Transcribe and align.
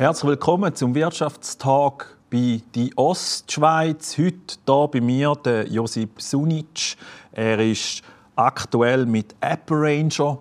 Herzlich 0.00 0.30
willkommen 0.30 0.74
zum 0.74 0.94
Wirtschaftstag 0.94 2.16
bei 2.30 2.62
die 2.74 2.90
Ostschweiz. 2.96 4.16
Heute 4.16 4.56
hier 4.66 4.88
bei 4.90 4.98
mir 4.98 5.34
der 5.44 5.68
Josip 5.68 6.22
Sunic. 6.22 6.96
Er 7.32 7.58
ist 7.58 8.00
aktuell 8.34 9.04
mit 9.04 9.34
App 9.42 9.70
Ranger 9.70 10.38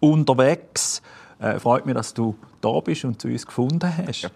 unterwegs. 0.00 1.02
Äh, 1.38 1.58
freut 1.58 1.84
mich, 1.84 1.94
dass 1.94 2.14
du 2.14 2.34
da 2.62 2.80
bist 2.80 3.04
und 3.04 3.20
zu 3.20 3.28
uns 3.28 3.44
gefunden 3.44 3.92
hast. 3.98 4.22
Ja. 4.22 4.30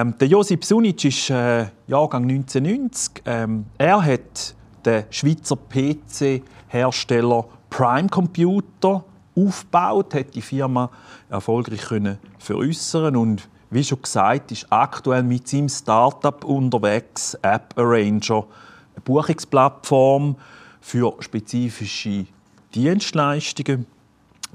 Ähm, 0.00 0.18
der 0.18 0.26
Josip 0.26 0.64
Sunic 0.64 1.04
ist 1.04 1.30
äh, 1.30 1.66
Jahrgang 1.86 2.24
1990. 2.24 3.22
Ähm, 3.24 3.66
er 3.78 4.04
hat 4.04 4.56
den 4.84 5.04
Schweizer 5.10 5.54
PC-Hersteller 5.54 7.44
Prime 7.70 8.08
Computer 8.08 9.04
aufgebaut, 9.36 10.12
hat 10.12 10.34
die 10.34 10.42
Firma 10.42 10.90
erfolgreich 11.30 11.82
können 11.82 12.18
veräußern 12.40 13.14
und 13.14 13.48
wie 13.70 13.84
schon 13.84 14.00
gesagt, 14.00 14.52
ist 14.52 14.66
aktuell 14.70 15.22
mit 15.22 15.48
seinem 15.48 15.68
Startup 15.68 16.44
unterwegs, 16.44 17.34
App 17.42 17.74
Arranger, 17.76 18.46
eine 18.94 19.00
Buchungsplattform 19.04 20.36
für 20.80 21.14
spezifische 21.20 22.26
Dienstleistungen. 22.74 23.86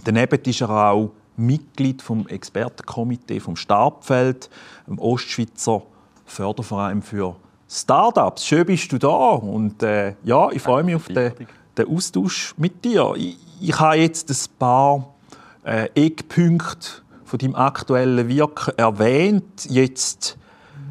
Daneben 0.04 0.42
ist 0.44 0.62
er 0.62 0.70
auch 0.70 1.12
Mitglied 1.36 2.02
vom 2.02 2.28
Expertenkomitee 2.28 3.40
vom 3.40 3.56
Stabfeld, 3.56 4.50
dem 4.88 5.00
Ostschweizer 5.00 5.84
Förderverein 6.26 7.02
für 7.02 7.36
Startups. 7.68 8.46
Schön 8.46 8.66
bist 8.66 8.92
du 8.92 8.98
da 8.98 9.08
und 9.08 9.84
äh, 9.84 10.16
ja, 10.24 10.50
ich 10.52 10.62
freue 10.62 10.84
mich 10.84 10.96
auf 10.96 11.08
den, 11.08 11.34
den, 11.78 11.88
Austausch 11.88 12.54
mit 12.58 12.84
dir. 12.86 13.14
Ich, 13.18 13.38
ich 13.60 13.80
habe 13.80 13.98
jetzt 13.98 14.30
ein 14.30 14.58
paar 14.58 15.14
äh, 15.64 15.90
Eckpunkte 15.96 17.02
von 17.32 17.40
deinem 17.40 17.56
aktuellen 17.56 18.28
Wirken 18.28 18.74
erwähnt. 18.78 19.66
Jetzt, 19.70 20.38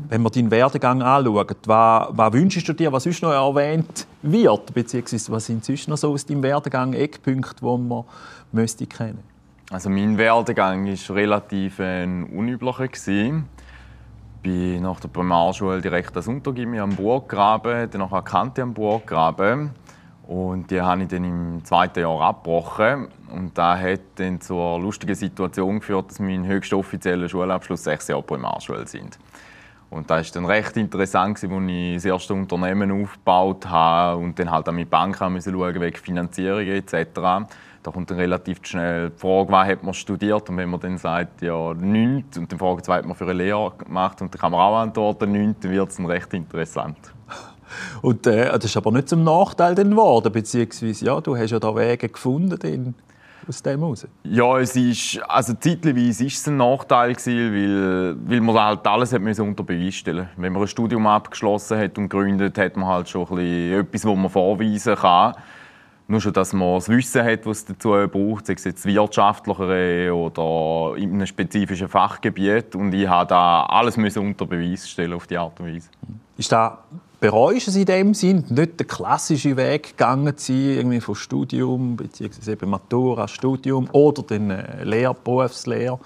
wenn 0.08 0.22
wir 0.22 0.30
deinen 0.30 0.50
Werdegang 0.50 1.02
anschauen, 1.02 1.46
was, 1.66 2.08
was 2.12 2.32
wünschst 2.32 2.66
du 2.66 2.72
dir, 2.72 2.90
was 2.90 3.04
sonst 3.04 3.22
noch 3.22 3.32
erwähnt 3.32 4.06
wird, 4.22 4.72
beziehungsweise 4.72 5.30
was 5.32 5.44
sind 5.44 5.62
sonst 5.66 5.88
noch 5.88 5.98
so 5.98 6.10
aus 6.12 6.24
deinem 6.24 6.42
Werdegang 6.42 6.94
Eckpunkte, 6.94 7.56
die 7.60 7.78
man 7.78 8.04
müsste 8.52 8.86
kennen 8.86 9.22
Also 9.70 9.90
mein 9.90 10.16
Werdegang 10.16 10.86
war 10.86 11.16
relativ 11.16 11.78
ein 11.78 12.24
unüblicher. 12.24 12.84
Ich 12.84 13.32
bin 14.42 14.82
nach 14.82 14.98
der 14.98 15.08
Primarschule 15.08 15.82
direkt 15.82 16.16
als 16.16 16.26
Untergimmi 16.26 16.80
am 16.80 16.96
Burggraben, 16.96 17.90
dann 17.90 18.00
noch 18.00 18.24
Kante 18.24 18.62
am 18.62 18.72
Burggraben 18.72 19.72
und 20.26 20.70
die 20.70 20.80
habe 20.80 21.02
ich 21.02 21.08
dann 21.08 21.24
im 21.24 21.64
zweiten 21.64 22.00
Jahr 22.00 22.20
abgebrochen. 22.20 23.08
Und 23.32 23.56
das 23.56 23.80
hat 23.80 24.00
dann 24.16 24.40
zur 24.40 24.78
lustigen 24.78 25.14
Situation 25.14 25.80
geführt, 25.80 26.10
dass 26.10 26.20
mein 26.20 26.46
höchster 26.46 26.78
offizieller 26.78 27.28
Schulabschluss 27.28 27.84
sechs 27.84 28.06
Jahre 28.08 28.22
Primarschule 28.22 28.86
sind. 28.86 29.18
Und 29.90 30.08
das 30.08 30.28
war 30.28 30.34
dann 30.34 30.44
recht 30.48 30.76
interessant, 30.76 31.42
als 31.42 31.42
ich 31.42 31.94
das 31.94 32.04
erste 32.04 32.34
Unternehmen 32.34 33.02
aufgebaut 33.02 33.68
habe 33.68 34.20
und 34.20 34.38
dann 34.38 34.50
halt 34.50 34.70
mit 34.72 34.88
Banken 34.88 35.32
müssen 35.32 35.52
schauen, 35.52 35.80
wegen 35.80 35.96
Finanzierung 35.96 36.60
etc. 36.60 36.94
Da 37.82 37.90
kommt 37.92 38.10
dann 38.10 38.18
relativ 38.18 38.58
schnell 38.62 39.10
die 39.10 39.18
Frage, 39.18 39.50
was 39.50 39.66
hat 39.66 39.82
man 39.82 39.94
studiert? 39.94 40.48
Und 40.48 40.58
wenn 40.58 40.68
man 40.68 40.78
dann 40.78 40.96
sagt, 40.96 41.42
ja, 41.42 41.74
nichts, 41.74 42.38
und 42.38 42.52
dann 42.52 42.58
fragt 42.58 42.86
man, 42.86 42.88
was 42.88 42.98
hat 42.98 43.06
man 43.06 43.16
für 43.16 43.24
eine 43.24 43.32
Lehre 43.32 43.72
gemacht? 43.78 44.22
Und 44.22 44.32
dann 44.32 44.40
kann 44.40 44.52
man 44.52 44.60
auch 44.60 44.78
antworten, 44.78 45.32
nichts, 45.32 45.60
dann 45.62 45.72
wird 45.72 45.88
es 45.88 45.96
dann 45.96 46.06
recht 46.06 46.32
interessant. 46.34 46.96
Und 48.02 48.26
äh, 48.26 48.46
das 48.52 48.64
ist 48.66 48.76
aber 48.76 48.92
nicht 48.92 49.08
zum 49.08 49.24
Nachteil 49.24 49.74
geworden, 49.74 50.32
beziehungsweise 50.32 51.04
ja, 51.04 51.20
du 51.20 51.36
hast 51.36 51.50
ja 51.50 51.58
da 51.58 51.74
Wege 51.74 52.08
gefunden 52.08 52.58
den, 52.58 52.94
aus 53.48 53.62
dem 53.62 53.80
heraus. 53.80 54.06
Ja, 54.24 54.58
es 54.58 54.76
ist, 54.76 55.20
also 55.28 55.54
zeitweise 55.54 56.24
ist 56.24 56.38
es 56.38 56.48
ein 56.48 56.56
Nachteil 56.56 57.14
gewesen, 57.14 57.52
weil, 57.52 58.16
weil 58.30 58.40
man 58.40 58.54
halt 58.56 58.86
alles 58.86 59.12
hat 59.12 59.20
unter 59.20 59.62
Beweis 59.62 59.94
stellen 59.94 60.28
Wenn 60.36 60.52
man 60.52 60.62
ein 60.62 60.68
Studium 60.68 61.06
abgeschlossen 61.06 61.78
hat 61.78 61.98
und 61.98 62.08
gegründet, 62.08 62.56
hat 62.58 62.76
man 62.76 62.88
halt 62.88 63.08
schon 63.08 63.22
ein 63.22 63.36
bisschen 63.36 63.80
etwas, 63.80 64.04
was 64.04 64.16
man 64.16 64.30
vorweisen 64.30 64.94
kann. 64.96 65.34
Nur 66.10 66.20
schon, 66.20 66.32
dass 66.32 66.52
man 66.52 66.74
das 66.74 66.88
Wissen 66.88 67.22
hat, 67.22 67.46
was 67.46 67.58
es 67.58 67.64
dazu 67.66 67.90
braucht, 67.90 68.46
sei 68.46 68.54
es 68.54 68.64
jetzt 68.64 68.84
wirtschaftlichere 68.84 70.12
oder 70.12 70.96
in 70.96 71.14
einem 71.14 71.26
spezifischen 71.26 71.88
Fachgebiet. 71.88 72.74
Und 72.74 72.92
ich 72.92 73.06
habe 73.06 73.28
da 73.28 73.62
alles 73.66 73.96
unter 73.96 74.44
Beweis 74.44 74.90
stellen 74.90 75.12
auf 75.12 75.28
die 75.28 75.38
Art 75.38 75.60
und 75.60 75.72
Weise. 75.72 75.88
Ist 76.36 76.50
da 76.50 76.78
bereust 77.20 77.68
es 77.68 77.76
in 77.76 77.84
dem 77.84 78.14
Sinn, 78.14 78.44
nicht 78.48 78.80
den 78.80 78.86
klassischen 78.86 79.56
Weg 79.56 79.90
gegangen 79.96 80.36
zu 80.36 80.52
sein, 80.52 80.76
irgendwie 80.76 81.00
von 81.00 81.14
Studium 81.14 81.96
bzw. 81.96 82.52
eben 82.52 82.70
Matura, 82.70 83.28
Studium 83.28 83.88
oder 83.92 84.22
den 84.22 84.50
äh, 84.50 84.82
Lehr 84.84 85.14
Berufslehre? 85.14 86.00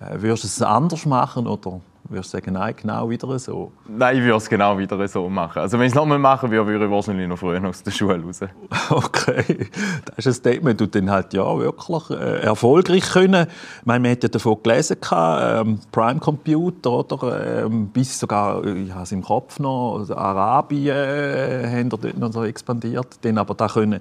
Äh, 0.00 0.20
würdest 0.20 0.44
du 0.44 0.48
es 0.48 0.62
anders 0.62 1.06
machen 1.06 1.46
oder 1.46 1.80
Würdest 2.12 2.34
du 2.34 2.36
sagen, 2.36 2.52
nein, 2.52 2.74
genau 2.76 3.08
wieder 3.08 3.38
so? 3.38 3.72
Nein, 3.88 4.18
ich 4.18 4.22
würde 4.22 4.36
es 4.36 4.48
genau 4.48 4.76
wieder 4.76 5.08
so 5.08 5.30
machen. 5.30 5.60
Also 5.60 5.78
wenn 5.78 5.86
ich 5.86 5.92
es 5.92 5.94
nochmal 5.94 6.18
machen 6.18 6.50
würde, 6.50 6.66
würde 6.66 6.84
ich 6.84 6.90
wahrscheinlich 6.90 7.26
noch 7.26 7.38
früher 7.38 7.64
aus 7.66 7.82
der 7.82 7.90
Schule 7.90 8.22
raus. 8.22 8.40
Okay, 8.90 9.70
das 10.04 10.26
ist 10.26 10.26
ein 10.26 10.34
Statement. 10.34 10.78
Du 10.78 10.86
dann 10.86 11.10
halt 11.10 11.32
ja 11.32 11.58
wirklich 11.58 12.10
äh, 12.10 12.42
erfolgreich 12.42 13.04
können. 13.10 13.46
Ich 13.80 13.86
meine, 13.86 14.04
wir 14.04 14.10
hatten 14.10 14.22
ja 14.24 14.28
davon 14.28 14.62
gelesen, 14.62 14.98
ähm, 15.10 15.78
Prime 15.90 16.20
Computer, 16.20 16.90
oder? 16.90 17.64
Ähm, 17.64 17.88
bis 17.88 18.20
sogar, 18.20 18.62
ich 18.66 18.92
habe 18.92 19.04
es 19.04 19.12
im 19.12 19.22
Kopf 19.22 19.58
noch, 19.58 19.98
also 20.00 20.14
Arabien 20.14 20.94
äh, 20.94 21.66
haben 21.66 21.88
dort 21.88 22.18
noch 22.18 22.32
so 22.32 22.44
expandiert. 22.44 23.18
Dann 23.22 23.38
aber 23.38 23.54
da 23.54 23.68
können 23.68 24.00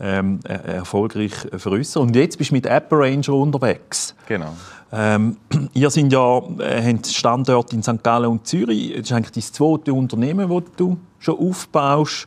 ähm, 0.00 0.40
erfolgreich 0.44 1.32
veräußern. 1.56 2.02
Und 2.02 2.16
jetzt 2.16 2.36
bist 2.36 2.50
du 2.50 2.54
mit 2.54 2.66
App 2.66 2.88
Ranger 2.90 3.32
unterwegs. 3.32 4.14
Genau. 4.26 4.52
Ähm, 4.90 5.36
ihr 5.74 5.90
sind 5.90 6.12
ja, 6.12 6.38
äh, 6.58 6.82
habt 6.82 7.06
Standorte 7.44 7.76
in 7.76 7.82
St. 7.82 8.02
Gallen 8.02 8.26
und 8.26 8.46
Zürich. 8.46 8.92
Das 8.92 9.02
ist 9.02 9.12
eigentlich 9.12 9.32
dein 9.32 9.54
zweite 9.54 9.92
Unternehmen, 9.92 10.48
das 10.48 10.62
du 10.76 10.98
schon 11.18 11.38
aufbaust. 11.38 12.26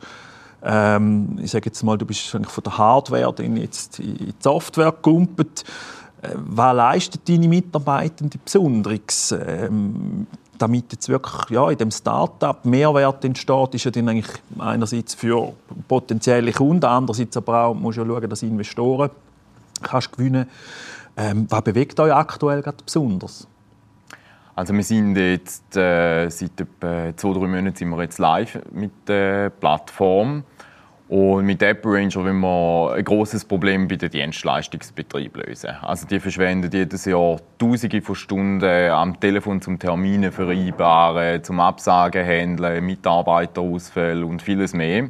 Ähm, 0.63 1.39
ich 1.41 1.51
sage 1.51 1.65
jetzt 1.65 1.83
mal, 1.83 1.97
du 1.97 2.05
bist 2.05 2.33
eigentlich 2.35 2.51
von 2.51 2.63
der 2.63 2.77
Hardware 2.77 3.33
dann 3.33 3.57
jetzt 3.57 3.99
in 3.99 4.17
die 4.17 4.33
Software 4.39 4.91
gegumpelt. 4.91 5.63
Äh, 6.21 6.29
was 6.35 6.75
leisten 6.75 7.19
deine 7.27 7.47
Mitarbeitenden 7.47 8.39
Besonderes? 8.43 9.35
Ähm, 9.45 10.27
damit 10.57 10.91
jetzt 10.91 11.09
wirklich 11.09 11.49
ja, 11.49 11.71
in 11.71 11.77
dem 11.79 11.89
Start-up 11.89 12.65
Mehrwert 12.65 13.25
entsteht, 13.25 13.73
ist 13.73 13.85
ja 13.85 13.91
dann 13.91 14.09
eigentlich 14.09 14.31
einerseits 14.59 15.15
für 15.15 15.53
potenzielle 15.87 16.51
Kunden, 16.51 16.85
andererseits 16.85 17.35
aber 17.35 17.63
auch 17.63 17.73
musst 17.73 17.97
du 17.97 18.05
schauen, 18.05 18.29
dass 18.29 18.43
Investoren 18.43 19.09
kannst 19.81 20.11
gewinnen 20.11 20.45
ähm, 21.17 21.45
was 21.49 21.63
bewegt 21.63 21.99
euch 21.99 22.13
aktuell 22.13 22.61
gerade 22.61 22.83
besonders? 22.83 23.47
Also 24.55 24.73
wir 24.73 24.83
sind 24.83 25.15
jetzt 25.15 25.75
äh, 25.77 26.29
seit 26.29 26.59
etwa 26.59 27.15
zwei, 27.15 27.33
drei 27.33 27.47
Monaten 27.47 27.75
sind 27.75 27.89
wir 27.89 28.01
jetzt 28.01 28.19
live 28.19 28.59
mit 28.71 28.91
der 29.07 29.49
Plattform. 29.49 30.43
Und 31.11 31.45
mit 31.45 31.61
App 31.61 31.85
Ranger 31.85 32.23
wollen 32.23 32.39
wir 32.39 32.93
ein 32.95 33.03
großes 33.03 33.43
Problem 33.43 33.85
bei 33.89 33.97
den 33.97 34.09
Dienstleistungsbetrieben 34.09 35.43
lösen. 35.43 35.71
Also 35.81 36.07
die 36.07 36.21
verschwenden 36.21 36.71
jedes 36.71 37.03
Jahr 37.03 37.35
Tausende 37.59 38.01
von 38.01 38.15
Stunden 38.15 38.89
am 38.89 39.19
Telefon 39.19 39.61
zum 39.61 39.77
Termine 39.77 40.31
vereinbaren, 40.31 41.43
zum 41.43 41.59
Absagen 41.59 42.25
handeln, 42.25 42.85
Mitarbeiterausfälle 42.85 44.25
und 44.25 44.41
vieles 44.41 44.73
mehr. 44.73 45.09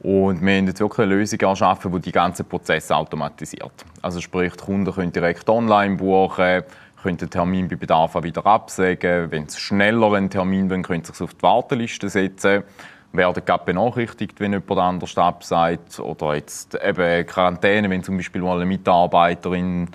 Und 0.00 0.44
wir 0.44 0.56
haben 0.56 0.66
jetzt 0.66 0.80
wirklich 0.80 1.06
eine 1.06 1.14
Lösung 1.14 1.40
erschaffen, 1.40 1.90
die 1.92 2.00
die 2.00 2.12
ganzen 2.12 2.46
Prozesse 2.46 2.94
automatisiert. 2.94 3.72
Also 4.02 4.20
sprich, 4.20 4.52
die 4.52 4.64
Kunden 4.64 4.92
können 4.92 5.12
direkt 5.12 5.48
online 5.48 5.96
buchen, 5.96 6.64
können 7.02 7.16
den 7.16 7.30
Termin 7.30 7.68
bei 7.68 7.76
Bedarf 7.76 8.16
auch 8.16 8.22
wieder 8.22 8.44
absagen. 8.46 9.30
Wenn 9.30 9.48
sie 9.48 9.58
schneller 9.58 10.12
einen 10.12 10.30
Termin 10.30 10.70
wollen, 10.70 10.82
können 10.82 11.04
sie 11.04 11.12
sich 11.12 11.22
auf 11.22 11.34
die 11.34 11.42
Warteliste 11.42 12.08
setzen 12.08 12.64
werden 13.12 13.44
gerade 13.44 13.64
benachrichtigt, 13.64 14.38
wenn 14.40 14.52
jemand 14.52 14.78
anders 14.78 15.18
absagt. 15.18 15.98
Oder 15.98 16.34
jetzt 16.34 16.78
eben 16.82 17.26
Quarantäne, 17.26 17.90
wenn 17.90 18.02
zum 18.02 18.16
Beispiel 18.16 18.42
mal 18.42 18.56
eine 18.56 18.66
Mitarbeiterin 18.66 19.88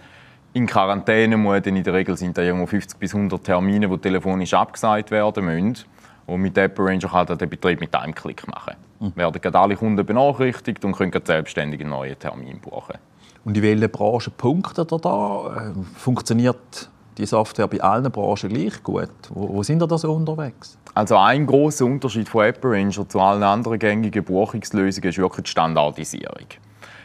in 0.53 0.65
Quarantäne 0.65 1.37
muss, 1.37 1.61
dann 1.63 1.75
in 1.75 1.83
der 1.83 1.93
Regel 1.93 2.17
sind 2.17 2.37
da 2.37 2.41
irgendwo 2.41 2.65
50 2.65 2.97
bis 2.97 3.13
100 3.13 3.43
Termine, 3.43 3.89
die 3.89 3.97
telefonisch 3.97 4.53
abgesagt 4.53 5.11
werden 5.11 5.45
müssen. 5.45 5.85
Und 6.25 6.41
mit 6.41 6.57
App 6.57 6.79
Ranger 6.79 7.09
kann 7.09 7.37
der 7.37 7.45
Betrieb 7.45 7.79
mit 7.79 7.93
einem 7.93 8.15
Klick 8.15 8.47
machen. 8.47 8.75
Mhm. 8.99 9.15
Werden 9.15 9.41
gerade 9.41 9.59
alle 9.59 9.75
Kunden 9.75 10.05
benachrichtigt 10.05 10.83
und 10.83 10.93
können 10.93 11.11
selbstständig 11.23 11.81
einen 11.81 11.91
neuen 11.91 12.17
Termin 12.17 12.59
buchen. 12.59 12.95
Und 13.43 13.55
in 13.55 13.63
welchen 13.63 13.91
Branchen 13.91 14.33
punktet 14.35 14.91
ihr 14.91 14.97
da? 14.97 15.55
Ähm, 15.57 15.83
funktioniert 15.95 16.89
die 17.17 17.25
Software 17.25 17.67
bei 17.67 17.81
allen 17.81 18.11
Branchen 18.11 18.49
gleich 18.49 18.83
gut? 18.83 19.09
Wo, 19.29 19.49
wo 19.55 19.63
sind 19.63 19.81
ihr 19.81 19.87
da 19.87 19.97
so 19.97 20.13
unterwegs? 20.13 20.77
Also 20.93 21.17
ein 21.17 21.45
großer 21.45 21.85
Unterschied 21.85 22.29
von 22.29 22.45
App 22.45 22.63
Ranger 22.63 23.07
zu 23.07 23.19
allen 23.19 23.43
anderen 23.43 23.79
gängigen 23.79 24.23
Buchungslösungen 24.23 25.09
ist 25.09 25.17
wirklich 25.17 25.45
die 25.45 25.51
Standardisierung. 25.51 26.47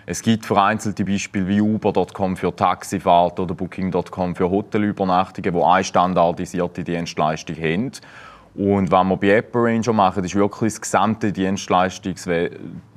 Es 0.07 0.23
gibt 0.23 0.47
vereinzelte 0.47 1.05
Beispiele 1.05 1.47
wie 1.47 1.61
Uber.com 1.61 2.37
für 2.37 2.55
Taxifahrt 2.55 3.39
oder 3.39 3.55
Booking.com 3.55 4.35
für 4.35 4.51
Hotelübernachtungen, 4.51 5.55
die 5.55 5.63
eine 5.63 5.85
standardisierte 5.85 6.83
Dienstleistung 6.83 7.57
haben. 7.57 7.93
Und 8.55 8.91
was 8.91 9.05
wir 9.05 9.17
bei 9.17 9.37
Apple 9.37 9.63
Ranger 9.63 9.93
machen, 9.93 10.25
ist 10.25 10.35
wirklich 10.35 10.73
das 10.73 10.81
gesamte 10.81 11.33
Dienstleistungs 11.33 12.29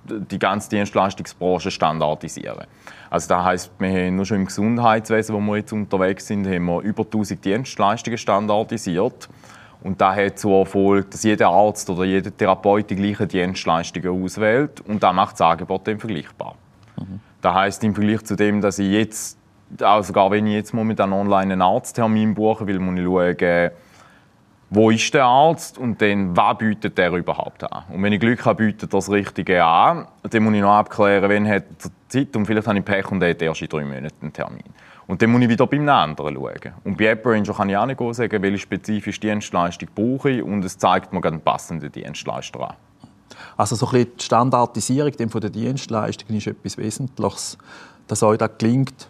die 0.06 0.39
ganze 0.39 0.69
Dienstleistungsbranche 0.69 1.71
standardisieren. 1.71 2.65
Also 3.13 3.27
das 3.27 3.44
heißt, 3.44 3.71
wir 3.77 3.89
haben 3.89 4.15
nur 4.15 4.25
schon 4.25 4.38
im 4.38 4.45
Gesundheitswesen, 4.48 5.36
wo 5.36 5.39
wir 5.39 5.57
jetzt 5.57 5.71
unterwegs 5.71 6.25
sind, 6.25 6.48
haben 6.48 6.65
wir 6.65 6.81
über 6.81 7.04
1000 7.04 7.45
Dienstleistungen 7.45 8.18
standardisiert. 8.18 9.30
Und 9.83 10.01
das 10.01 10.15
hat 10.15 10.39
zur 10.39 10.62
Erfolg, 10.62 11.12
dass 11.12 11.21
jeder 11.21 11.50
Arzt 11.50 11.88
oder 11.92 12.06
jeder 12.06 12.36
Therapeut 12.36 12.89
die 12.89 12.95
gleichen 12.95 13.27
Dienstleistungen 13.27 14.24
auswählt 14.24 14.81
und 14.88 15.04
das 15.04 15.13
macht 15.13 15.33
das 15.33 15.42
Angebot 15.42 15.88
dann 15.88 16.00
vergleichbar. 16.00 16.56
Mhm. 16.98 17.19
Das 17.39 17.54
heißt 17.54 17.83
im 17.83 17.94
Vergleich 17.94 18.24
zu 18.24 18.36
dem, 18.36 18.62
dass 18.62 18.80
ich 18.80 18.92
jetzt, 18.92 19.38
also 19.80 20.07
sogar 20.07 20.31
wenn 20.31 20.48
ich 20.48 20.56
jetzt 20.56 20.74
momentan 20.74 21.13
online 21.13 21.54
einen 21.54 21.62
Arzttermin 21.62 22.33
buche, 22.33 22.65
will, 22.65 22.80
muss 22.80 22.98
ich 22.98 23.06
schauen, 23.06 23.71
wo 24.73 24.89
ist 24.89 25.13
der 25.13 25.25
Arzt 25.25 25.77
und 25.77 26.01
dann, 26.01 26.35
was 26.35 26.57
bietet 26.57 26.97
der 26.97 27.11
überhaupt 27.11 27.63
an. 27.71 27.83
Und 27.89 28.01
wenn 28.01 28.11
ich 28.11 28.19
Glück 28.19 28.45
habe, 28.45 28.65
bietet 28.65 28.93
das 28.93 29.09
Richtige 29.09 29.63
an. 29.63 30.07
Dann 30.29 30.43
muss 30.43 30.53
ich 30.53 30.61
noch 30.61 30.73
abklären, 30.73 31.29
wann 31.29 31.47
hat 31.47 31.65
er 31.83 31.91
Zeit 32.07 32.35
und 32.35 32.45
vielleicht 32.45 32.67
habe 32.67 32.79
ich 32.79 32.85
Pech 32.85 33.11
und 33.11 33.21
er 33.21 33.31
hat 33.31 33.41
erst 33.41 33.61
in 33.61 33.69
drei 33.69 33.83
Monaten 33.83 34.15
einen 34.21 34.33
Termin. 34.33 34.63
Und 35.05 35.21
dann 35.21 35.31
muss 35.31 35.41
ich 35.41 35.49
wieder 35.49 35.67
beim 35.67 35.87
anderen 35.89 36.35
schauen. 36.35 36.73
Und 36.85 36.97
bei 36.97 37.11
AppRanger 37.11 37.53
kann 37.53 37.69
ich 37.69 37.77
auch 37.77 37.85
nicht 37.85 38.15
sagen, 38.15 38.41
welche 38.41 38.57
spezifische 38.57 39.19
Dienstleistung 39.19 39.89
brauche 39.93 40.29
ich 40.29 40.43
und 40.43 40.63
es 40.63 40.77
zeigt 40.77 41.13
mir 41.13 41.23
einen 41.23 41.41
passenden 41.41 41.91
Dienstleister 41.91 42.69
an. 42.69 42.75
Also 43.57 43.75
so 43.75 43.85
ein 43.87 43.91
bisschen 43.91 44.17
die 44.17 44.23
Standardisierung 44.23 45.29
von 45.29 45.41
der 45.41 45.49
Dienstleistungen 45.49 46.37
ist 46.37 46.47
etwas 46.47 46.77
Wesentliches, 46.77 47.57
dass 48.07 48.23
euch 48.23 48.37
das 48.37 48.51
gelingt, 48.57 49.09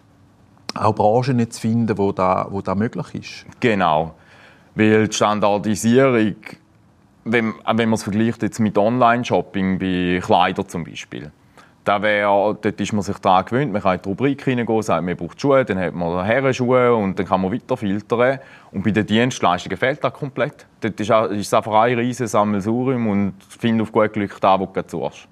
auch 0.74 0.94
Branchen 0.94 1.50
zu 1.50 1.60
finden, 1.60 1.96
wo 1.96 2.12
da, 2.12 2.48
wo 2.50 2.60
da 2.60 2.74
möglich 2.74 3.14
ist. 3.14 3.46
Genau. 3.60 4.14
Weil 4.74 5.08
die 5.08 5.14
Standardisierung, 5.14 6.36
wenn, 7.24 7.54
wenn 7.64 7.88
man 7.88 7.94
es 7.94 8.02
vergleicht 8.02 8.42
jetzt 8.42 8.58
mit 8.58 8.76
Online-Shopping 8.76 9.78
bei 9.78 10.20
Kleidern 10.22 10.68
zum 10.68 10.84
Beispiel, 10.84 11.30
da 11.84 12.00
wär, 12.00 12.26
dort 12.26 12.80
ist 12.80 12.92
man 12.92 13.02
sich 13.02 13.18
daran 13.18 13.44
gewöhnt, 13.44 13.72
man 13.72 13.82
kann 13.82 13.96
in 13.96 14.02
die 14.02 14.08
Rubrik 14.08 14.42
hineingehen, 14.42 14.82
sagt, 14.82 15.04
man 15.04 15.16
braucht 15.16 15.40
Schuhe, 15.40 15.64
dann 15.64 15.78
hat 15.78 15.94
man 15.94 16.24
Herrenschuhe 16.24 16.94
und 16.94 17.18
dann 17.18 17.26
kann 17.26 17.42
man 17.42 17.52
weiter 17.52 17.76
filtern. 17.76 18.38
Und 18.72 18.84
bei 18.84 18.90
den 18.90 19.06
Dienstleistungen 19.06 19.76
fehlt 19.76 20.02
das 20.02 20.12
komplett. 20.14 20.66
Dort 20.80 20.98
ist, 20.98 21.10
ist 21.10 21.46
es 21.46 21.54
einfach 21.54 21.82
ein 21.82 21.98
riesiges 21.98 22.32
Sammelsurium 22.32 23.06
und 23.06 23.34
finde 23.46 23.82
auf 23.82 23.92
gut 23.92 24.14
Glück 24.14 24.40
da, 24.40 24.58
wo 24.58 24.66
du 24.66 24.82
suchst. 24.86 25.28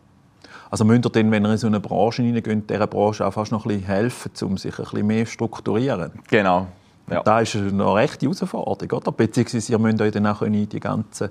Also 0.70 0.84
müsst 0.84 1.06
ihr 1.06 1.10
dann, 1.10 1.30
wenn 1.30 1.44
ihr 1.44 1.52
in 1.52 1.58
so 1.58 1.66
eine 1.66 1.80
Branche 1.80 2.22
hineingeht, 2.22 2.70
dieser 2.70 2.86
Branche 2.86 3.26
auch 3.26 3.32
fast 3.32 3.52
noch 3.52 3.66
ein 3.66 3.68
bisschen 3.68 3.86
helfen, 3.86 4.32
um 4.42 4.56
sich 4.56 4.78
ein 4.78 4.84
bisschen 4.84 5.06
mehr 5.06 5.24
zu 5.24 5.32
strukturieren? 5.32 6.12
Genau. 6.30 6.68
Ja. 7.10 7.22
Da 7.22 7.40
ist 7.40 7.56
eine 7.56 7.94
rechte 7.94 8.26
Herausforderung, 8.26 8.98
oder? 8.98 9.12
Beziehungsweise 9.12 9.72
ihr 9.72 9.78
müsst 9.78 10.00
euch 10.00 10.12
dann 10.12 10.26
auch 10.26 10.42
in 10.42 10.68
die 10.68 10.80
ganzen 10.80 11.30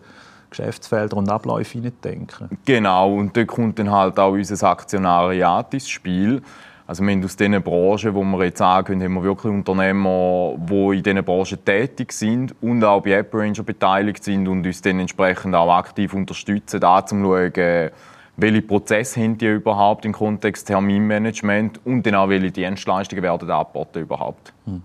Geschäftsfelder 0.49 1.17
und 1.17 1.29
Abläufe 1.29 1.79
denken. 1.79 2.57
Genau, 2.65 3.15
und 3.15 3.35
da 3.35 3.45
kommt 3.45 3.79
dann 3.79 3.89
halt 3.89 4.19
auch 4.19 4.33
unser 4.33 4.69
Aktionariat 4.69 5.73
ins 5.73 5.89
Spiel. 5.89 6.41
Also 6.85 7.03
wir 7.03 7.13
haben 7.13 7.23
aus 7.23 7.37
diesen 7.37 7.63
Branchen, 7.63 8.13
wo 8.13 8.23
wir 8.23 8.45
jetzt 8.45 8.57
sagen 8.57 9.01
haben 9.01 9.13
wir 9.13 9.23
wirklich 9.23 9.53
Unternehmer, 9.53 10.55
die 10.57 10.97
in 10.97 11.03
diesen 11.03 11.23
Branchen 11.23 11.63
tätig 11.63 12.11
sind 12.11 12.53
und 12.61 12.83
auch 12.83 13.01
bei 13.01 13.17
AppRanger 13.17 13.63
beteiligt 13.63 14.23
sind 14.25 14.45
und 14.49 14.65
uns 14.65 14.81
dann 14.81 14.99
entsprechend 14.99 15.55
auch 15.55 15.73
aktiv 15.73 16.13
unterstützen, 16.13 16.81
da 16.81 17.05
zu 17.05 17.15
schauen, 17.15 17.91
welche 18.35 18.61
Prozesse 18.61 19.21
haben 19.21 19.37
die 19.37 19.47
überhaupt 19.47 20.03
im 20.03 20.11
Kontext 20.11 20.67
Terminmanagement 20.67 21.79
und 21.85 22.05
dann 22.05 22.15
auch 22.15 22.27
welche 22.27 22.51
Dienstleistungen 22.51 23.23
werden 23.23 23.49
angeboten 23.49 23.99
überhaupt. 23.99 24.51
Hm. 24.65 24.81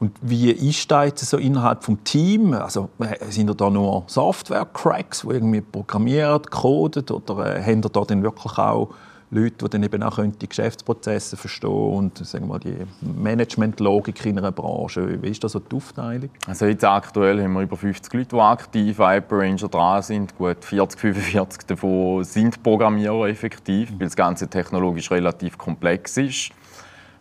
Und 0.00 0.16
wie 0.20 0.52
das 0.90 1.04
jetzt 1.06 1.26
so 1.26 1.36
innerhalb 1.36 1.84
des 1.84 1.96
Teams? 2.04 2.56
Also, 2.56 2.88
sind 3.28 3.60
da 3.60 3.70
nur 3.70 4.04
Software-Cracks, 4.06 5.22
die 5.22 5.28
irgendwie 5.28 5.60
programmiert, 5.60 6.50
codet, 6.50 7.10
oder 7.10 7.56
äh, 7.56 7.62
haben 7.62 7.82
da 7.82 7.88
dann 7.88 8.22
wirklich 8.22 8.58
auch 8.58 8.90
Leute, 9.30 9.64
die 9.64 9.70
dann 9.70 9.82
eben 9.82 10.02
auch 10.02 10.18
die 10.18 10.48
Geschäftsprozesse 10.48 11.36
verstehen 11.36 11.70
und 11.70 12.16
sagen 12.18 12.46
wir 12.46 12.54
mal, 12.54 12.60
die 12.60 12.76
Managementlogik 13.02 14.24
in 14.24 14.38
einer 14.38 14.52
Branche. 14.52 15.22
Wie 15.22 15.28
ist 15.28 15.44
das 15.44 15.52
so 15.52 15.58
die 15.58 15.76
Aufteilung? 15.76 16.30
Also 16.46 16.64
jetzt 16.64 16.84
aktuell 16.84 17.42
haben 17.42 17.52
wir 17.52 17.62
über 17.62 17.76
50 17.76 18.12
Leute, 18.14 18.36
die 18.36 18.40
aktiv 18.40 19.00
an 19.00 19.22
Ranger 19.30 19.68
dran 19.68 20.02
sind. 20.02 20.36
Gut 20.38 20.64
40, 20.64 20.98
45 20.98 21.66
davon 21.66 22.24
sind 22.24 22.62
Programmierer 22.62 23.28
effektiv, 23.28 23.90
weil 23.98 24.06
das 24.06 24.16
Ganze 24.16 24.48
technologisch 24.48 25.10
relativ 25.10 25.58
komplex 25.58 26.16
ist. 26.16 26.50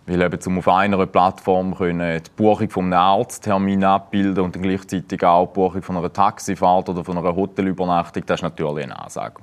Weil 0.07 0.21
eben, 0.21 0.39
um 0.45 0.59
auf 0.59 0.69
einer 0.69 1.05
Plattform 1.05 1.75
können 1.75 2.23
die 2.23 2.29
Buchung 2.37 2.69
von 2.69 2.85
einem 2.85 2.93
Arzttermin 2.93 3.83
abbilden 3.83 4.45
und 4.45 4.61
gleichzeitig 4.61 5.21
auch 5.23 5.47
die 5.47 5.53
Buchung 5.53 5.81
von 5.81 5.97
einer 5.97 6.11
Taxifahrt 6.11 6.87
oder 6.87 7.03
von 7.03 7.17
einer 7.17 7.35
Hotelübernachtung, 7.35 8.23
das 8.25 8.39
ist 8.39 8.43
natürlich 8.43 8.85
eine 8.85 8.97
Ansage. 8.97 9.41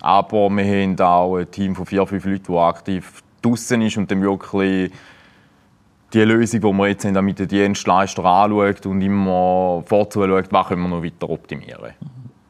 Aber 0.00 0.48
wir 0.48 0.64
haben 0.64 0.98
auch 0.98 1.36
ein 1.36 1.50
Team 1.50 1.76
von 1.76 1.84
vier, 1.84 2.06
fünf 2.06 2.24
Leuten, 2.24 2.52
die 2.52 2.58
aktiv 2.58 3.22
draußen 3.42 3.82
ist 3.82 3.98
und 3.98 4.10
dann 4.10 4.22
wirklich 4.22 4.90
die 6.14 6.22
Lösung, 6.22 6.60
die 6.60 6.72
wir 6.72 6.88
jetzt 6.88 7.04
haben, 7.04 7.24
mit 7.24 7.38
den 7.38 7.48
Dienstleistern 7.48 8.24
anschaut 8.24 8.86
und 8.86 9.02
immer 9.02 9.82
vorzuschaut, 9.84 10.50
was 10.50 10.68
können 10.68 10.82
wir 10.82 10.88
noch 10.88 11.04
weiter 11.04 11.28
optimieren. 11.28 11.92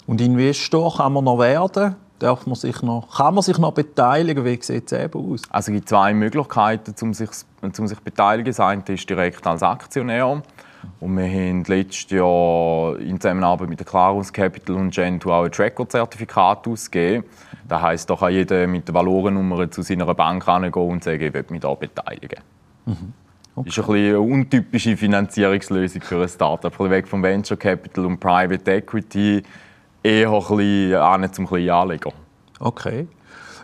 Und 0.07 0.21
Investor 0.21 0.97
kann 0.97 1.13
man 1.13 1.25
noch 1.25 1.39
werden? 1.39 1.97
Darf 2.23 2.47
man 2.47 2.55
sich 2.55 2.83
noch, 2.83 3.17
kann 3.17 3.35
man 3.35 3.43
sich 3.43 3.59
noch 3.59 3.73
beteiligen? 3.73 4.45
Wie 4.45 4.61
sieht 4.61 4.91
es 4.91 4.99
eben 4.99 5.33
aus? 5.33 5.43
Also 5.51 5.73
es 5.73 5.77
gibt 5.77 5.89
zwei 5.89 6.15
Möglichkeiten, 6.15 6.95
um 7.03 7.15
sich, 7.15 7.31
um 7.61 7.73
sich 7.73 7.99
zu 7.99 8.05
beteiligen. 8.05 8.51
Das 8.51 8.61
eine 8.61 8.83
ist 8.89 9.09
direkt 9.09 9.47
als 9.47 9.63
Aktionär. 9.63 10.43
Und 11.01 11.17
wir 11.17 11.25
haben 11.25 11.65
letztes 11.65 12.11
Jahr 12.11 12.99
in 12.99 13.21
Zusammenarbeit 13.21 13.69
mit 13.69 13.79
der 13.79 13.87
Clarus 13.87 14.33
Capital 14.33 14.77
und 14.77 14.93
Gentoo 14.93 15.31
auch 15.31 15.45
ein 15.45 15.53
Tracker-Zertifikat 15.53 16.67
ausgegeben. 16.67 17.25
Das 17.69 17.83
heisst, 17.83 18.11
da 18.11 18.17
kann 18.17 18.33
jeder 18.33 18.67
mit 18.67 18.89
der 18.89 18.95
Valorennummer 18.95 19.71
zu 19.71 19.83
seiner 19.83 20.13
Bank 20.15 20.45
gehen 20.45 20.73
und 20.75 21.05
sagen, 21.05 21.23
ich 21.23 21.35
will 21.35 21.45
mich 21.51 21.61
hier 21.63 21.77
beteiligen. 21.77 22.43
Mhm. 22.87 23.13
Okay. 23.55 23.69
Das 23.69 23.79
ist 23.79 23.89
ein 23.89 23.95
eine 23.95 24.21
untypische 24.21 24.97
Finanzierungslösung 24.97 26.03
für 26.03 26.23
ein 26.23 26.29
Startup. 26.29 26.91
Weg 26.91 27.07
vom 27.07 27.23
Venture 27.23 27.59
Capital 27.59 28.07
und 28.07 28.19
Private 28.19 28.73
Equity 28.73 29.43
eher 30.03 30.33
ein 30.33 31.21
bisschen 31.21 31.33
zum 31.33 31.47
kleinen 31.47 31.71
Anleger. 31.71 32.13
Okay. 32.59 33.07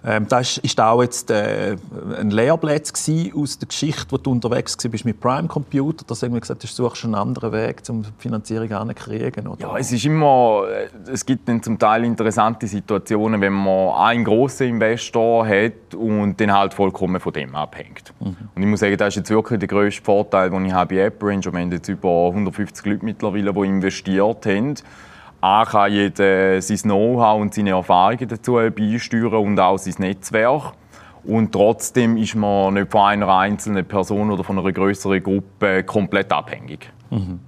Ähm, 0.04 0.26
das 0.28 0.60
war 0.76 0.92
auch 0.92 1.02
jetzt 1.02 1.30
äh, 1.30 1.76
ein 2.18 2.30
Lehrplatz 2.30 2.92
aus 3.34 3.58
der 3.58 3.68
Geschichte, 3.68 4.06
wo 4.10 4.16
du 4.16 4.30
unterwegs 4.30 4.76
warst 4.82 5.04
mit 5.04 5.20
Prime 5.20 5.48
Computer. 5.48 6.04
Da 6.06 6.12
hast 6.12 6.22
du 6.22 6.30
gesagt, 6.30 6.62
du 6.62 6.66
suchst 6.66 7.04
einen 7.04 7.14
anderen 7.14 7.52
Weg, 7.52 7.82
um 7.88 8.02
die 8.02 8.08
Finanzierung 8.18 8.70
anzukriegen. 8.72 9.48
Ja, 9.58 9.76
es 9.76 9.92
ist 9.92 10.04
immer, 10.04 10.64
äh, 10.68 11.10
es 11.10 11.26
gibt 11.26 11.48
dann 11.48 11.62
zum 11.62 11.78
Teil 11.78 12.04
interessante 12.04 12.66
Situationen, 12.66 13.40
wenn 13.40 13.52
man 13.52 13.94
einen 13.96 14.24
grossen 14.24 14.68
Investor 14.68 15.46
hat 15.46 15.94
und 15.96 16.40
dann 16.40 16.52
halt 16.52 16.74
vollkommen 16.74 17.20
von 17.20 17.32
dem 17.32 17.54
abhängt. 17.54 18.12
Mhm. 18.20 18.36
Und 18.54 18.62
ich 18.62 18.68
muss 18.68 18.80
sagen, 18.80 18.96
das 18.96 19.08
ist 19.08 19.16
jetzt 19.16 19.30
wirklich 19.30 19.58
der 19.58 19.68
grösste 19.68 20.02
Vorteil, 20.02 20.50
den 20.50 20.66
ich 20.66 20.72
habe 20.72 20.94
bei 20.94 21.06
AppRange. 21.06 21.44
Wir 21.44 21.60
haben 21.60 21.72
jetzt 21.72 21.88
über 21.88 22.28
150 22.28 22.86
Leute 22.86 23.04
mittlerweile, 23.04 23.52
die 23.52 23.60
investiert 23.60 24.46
haben. 24.46 24.74
A 25.40 25.64
kann 25.64 25.92
jeder 25.92 26.60
sein 26.60 26.78
Know-how 26.78 27.40
und 27.40 27.54
seine 27.54 27.70
Erfahrungen 27.70 28.28
dazu 28.28 28.54
beisteuern 28.54 29.34
und 29.34 29.60
auch 29.60 29.78
sein 29.78 29.94
Netzwerk. 29.98 30.72
Und 31.24 31.52
trotzdem 31.52 32.16
ist 32.16 32.34
man 32.34 32.74
nicht 32.74 32.90
von 32.90 33.02
einer 33.02 33.28
einzelnen 33.28 33.84
Person 33.84 34.30
oder 34.30 34.42
von 34.42 34.58
einer 34.58 34.72
größeren 34.72 35.22
Gruppe 35.22 35.84
komplett 35.84 36.32
abhängig. 36.32 36.90
Mhm. 37.10 37.40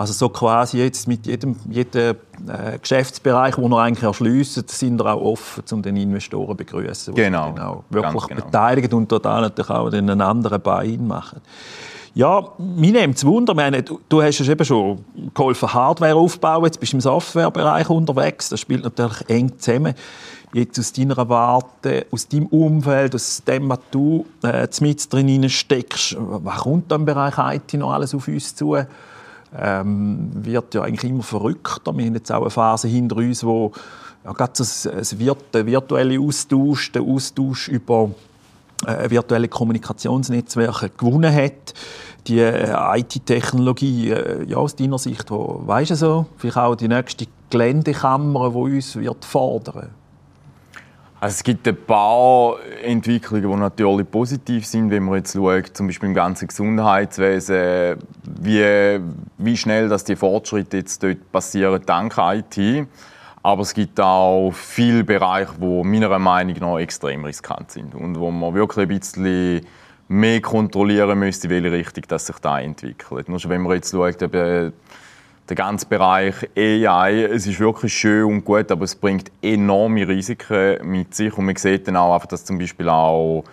Also 0.00 0.14
so 0.14 0.30
quasi 0.30 0.78
jetzt 0.78 1.06
mit 1.08 1.26
jedem, 1.26 1.56
jedem 1.68 2.16
äh, 2.48 2.78
Geschäftsbereich, 2.78 3.56
den 3.56 3.70
er 3.70 3.78
eigentlich 3.80 4.02
erschließt, 4.02 4.68
sind 4.70 4.98
wir 4.98 5.12
auch 5.12 5.20
offen, 5.20 5.62
um 5.72 5.82
den 5.82 5.96
Investoren 5.96 6.48
zu 6.48 6.56
begrüßen, 6.56 7.14
genau. 7.14 7.52
sich 7.52 7.62
auch 7.62 7.84
wirklich 7.90 8.26
genau. 8.28 8.44
beteiligen 8.46 8.94
und 8.94 9.12
dort 9.12 9.24
natürlich 9.24 9.68
auch 9.68 9.92
einen 9.92 10.22
anderen 10.22 10.62
Bein 10.62 11.06
machen. 11.06 11.42
Ja, 12.14 12.48
mir 12.58 12.92
nimmt 12.92 13.16
es 13.16 13.24
Wunder. 13.24 13.54
Meine, 13.54 13.84
du, 13.84 14.00
du 14.08 14.20
hast 14.20 14.40
eben 14.40 14.64
schon 14.64 15.04
geholfen, 15.32 15.72
Hardware 15.72 16.16
aufzubauen. 16.16 16.64
Jetzt 16.64 16.80
bist 16.80 16.92
du 16.92 16.96
im 16.96 17.00
Softwarebereich 17.00 17.88
unterwegs. 17.88 18.48
Das 18.48 18.58
spielt 18.58 18.82
natürlich 18.82 19.28
eng 19.28 19.58
zusammen. 19.58 19.94
Jetzt 20.52 20.78
aus 20.80 20.92
deiner 20.92 21.28
Warte, 21.28 22.06
aus 22.10 22.26
deinem 22.26 22.46
Umfeld, 22.46 23.14
aus 23.14 23.44
dem, 23.44 23.68
was 23.68 23.78
du 23.92 24.26
äh, 24.42 24.66
mit 24.80 25.12
drin 25.12 25.48
steckst, 25.48 26.16
was 26.18 26.58
kommt 26.58 26.90
da 26.90 26.96
im 26.96 27.04
Bereich 27.04 27.34
IT 27.38 27.74
noch 27.74 27.92
alles 27.92 28.12
auf 28.12 28.26
uns 28.26 28.56
zu? 28.56 28.76
Ähm, 29.56 30.30
wird 30.34 30.74
ja 30.74 30.82
eigentlich 30.82 31.08
immer 31.08 31.22
verrückter. 31.22 31.96
Wir 31.96 32.06
haben 32.06 32.14
jetzt 32.14 32.32
auch 32.32 32.40
eine 32.40 32.50
Phase 32.50 32.88
hinter 32.88 33.16
uns, 33.16 33.44
wo 33.44 33.70
ja, 34.24 34.32
gerade 34.32 34.52
das, 34.58 34.82
das 34.82 35.18
virtuelle 35.20 36.20
Austausch, 36.20 36.90
der 36.90 37.02
Austausch 37.02 37.68
über 37.68 38.10
äh, 38.86 39.10
virtuelle 39.10 39.48
Kommunikationsnetzwerke 39.48 40.90
gewonnen 40.90 41.34
hat. 41.34 41.74
Die 42.26 42.38
äh, 42.38 42.98
IT-Technologie, 42.98 44.10
äh, 44.10 44.44
ja, 44.44 44.56
aus 44.56 44.76
deiner 44.76 44.98
Sicht, 44.98 45.30
wo, 45.30 45.62
weißt 45.64 45.92
du 45.92 45.96
so, 45.96 46.26
vielleicht 46.36 46.56
auch 46.56 46.74
die 46.74 46.88
nächste 46.88 47.26
Geländekammer, 47.48 48.50
die 48.50 48.56
uns 48.56 48.96
wird 48.96 49.24
fordern 49.24 49.90
also 51.22 51.34
es 51.34 51.44
gibt 51.44 51.68
ein 51.68 51.76
paar 51.76 52.56
Entwicklungen, 52.82 53.42
die 53.52 53.60
natürlich 53.60 54.10
positiv 54.10 54.64
sind, 54.64 54.90
wenn 54.90 55.02
man 55.02 55.16
jetzt 55.16 55.34
schaut, 55.34 55.76
zum 55.76 55.86
Beispiel 55.86 56.08
im 56.08 56.14
ganzen 56.14 56.48
Gesundheitswesen, 56.48 57.98
wie, 58.24 59.00
wie 59.36 59.56
schnell 59.56 59.90
dass 59.90 60.04
die 60.04 60.16
Fortschritte 60.16 60.78
jetzt 60.78 61.02
dort 61.02 61.30
passieren 61.30 61.82
dank 61.84 62.16
IT. 62.16 62.86
Aber 63.42 63.62
es 63.62 63.72
gibt 63.72 63.98
auch 63.98 64.50
viele 64.52 65.02
Bereiche, 65.02 65.52
die 65.58 65.82
meiner 65.84 66.18
Meinung 66.18 66.56
nach 66.58 66.78
extrem 66.78 67.24
riskant 67.24 67.70
sind 67.70 67.94
und 67.94 68.18
wo 68.18 68.30
man 68.30 68.54
wirklich 68.54 68.84
ein 68.84 68.98
bisschen 68.98 69.66
mehr 70.08 70.40
kontrollieren 70.42 71.18
müsste, 71.18 71.46
in 71.46 71.54
welche 71.54 71.72
Richtung 71.72 72.04
das 72.08 72.26
sich 72.26 72.36
da 72.38 72.60
entwickelt. 72.60 73.28
Nur 73.28 73.40
wenn 73.48 73.62
man 73.62 73.74
jetzt 73.74 73.92
schaut, 73.92 74.20
eben 74.20 74.72
der 75.48 75.56
ganze 75.56 75.86
Bereich 75.86 76.34
AI, 76.56 77.24
es 77.24 77.46
ist 77.46 77.58
wirklich 77.58 77.94
schön 77.94 78.24
und 78.24 78.44
gut, 78.44 78.70
aber 78.70 78.84
es 78.84 78.94
bringt 78.94 79.32
enorme 79.40 80.06
Risiken 80.06 80.78
mit 80.88 81.14
sich 81.14 81.36
und 81.36 81.46
man 81.46 81.56
sieht 81.56 81.88
dann 81.88 81.96
auch, 81.96 82.26
dass 82.26 82.44
zum 82.44 82.58
Beispiel 82.58 82.88
auch 82.88 83.44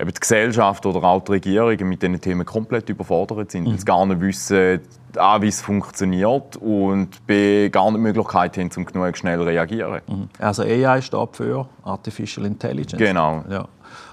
eben 0.00 0.12
die 0.12 0.20
Gesellschaft 0.20 0.84
oder 0.86 1.02
auch 1.04 1.20
die 1.20 1.32
Regierungen 1.32 1.88
mit 1.88 2.02
diesen 2.02 2.20
Themen 2.20 2.46
komplett 2.46 2.88
überfordert 2.88 3.50
sind, 3.50 3.64
mhm. 3.64 3.72
weil 3.72 3.78
sie 3.78 3.84
gar 3.84 4.06
nicht 4.06 4.20
wissen, 4.20 4.80
A, 5.16 5.42
wie 5.42 5.48
es 5.48 5.60
funktioniert 5.60 6.56
und 6.56 7.26
B, 7.26 7.68
gar 7.68 7.86
nicht 7.86 7.96
die 7.96 8.00
Möglichkeit 8.00 8.56
haben, 8.56 8.70
um 8.76 8.84
genug 8.84 9.16
schnell 9.16 9.38
zu 9.38 9.44
reagieren. 9.44 10.00
Mhm. 10.06 10.28
Also 10.38 10.62
AI 10.62 11.00
steht 11.00 11.36
für 11.36 11.66
Artificial 11.84 12.46
Intelligence. 12.46 12.98
Genau. 12.98 13.44
Ja. 13.48 13.66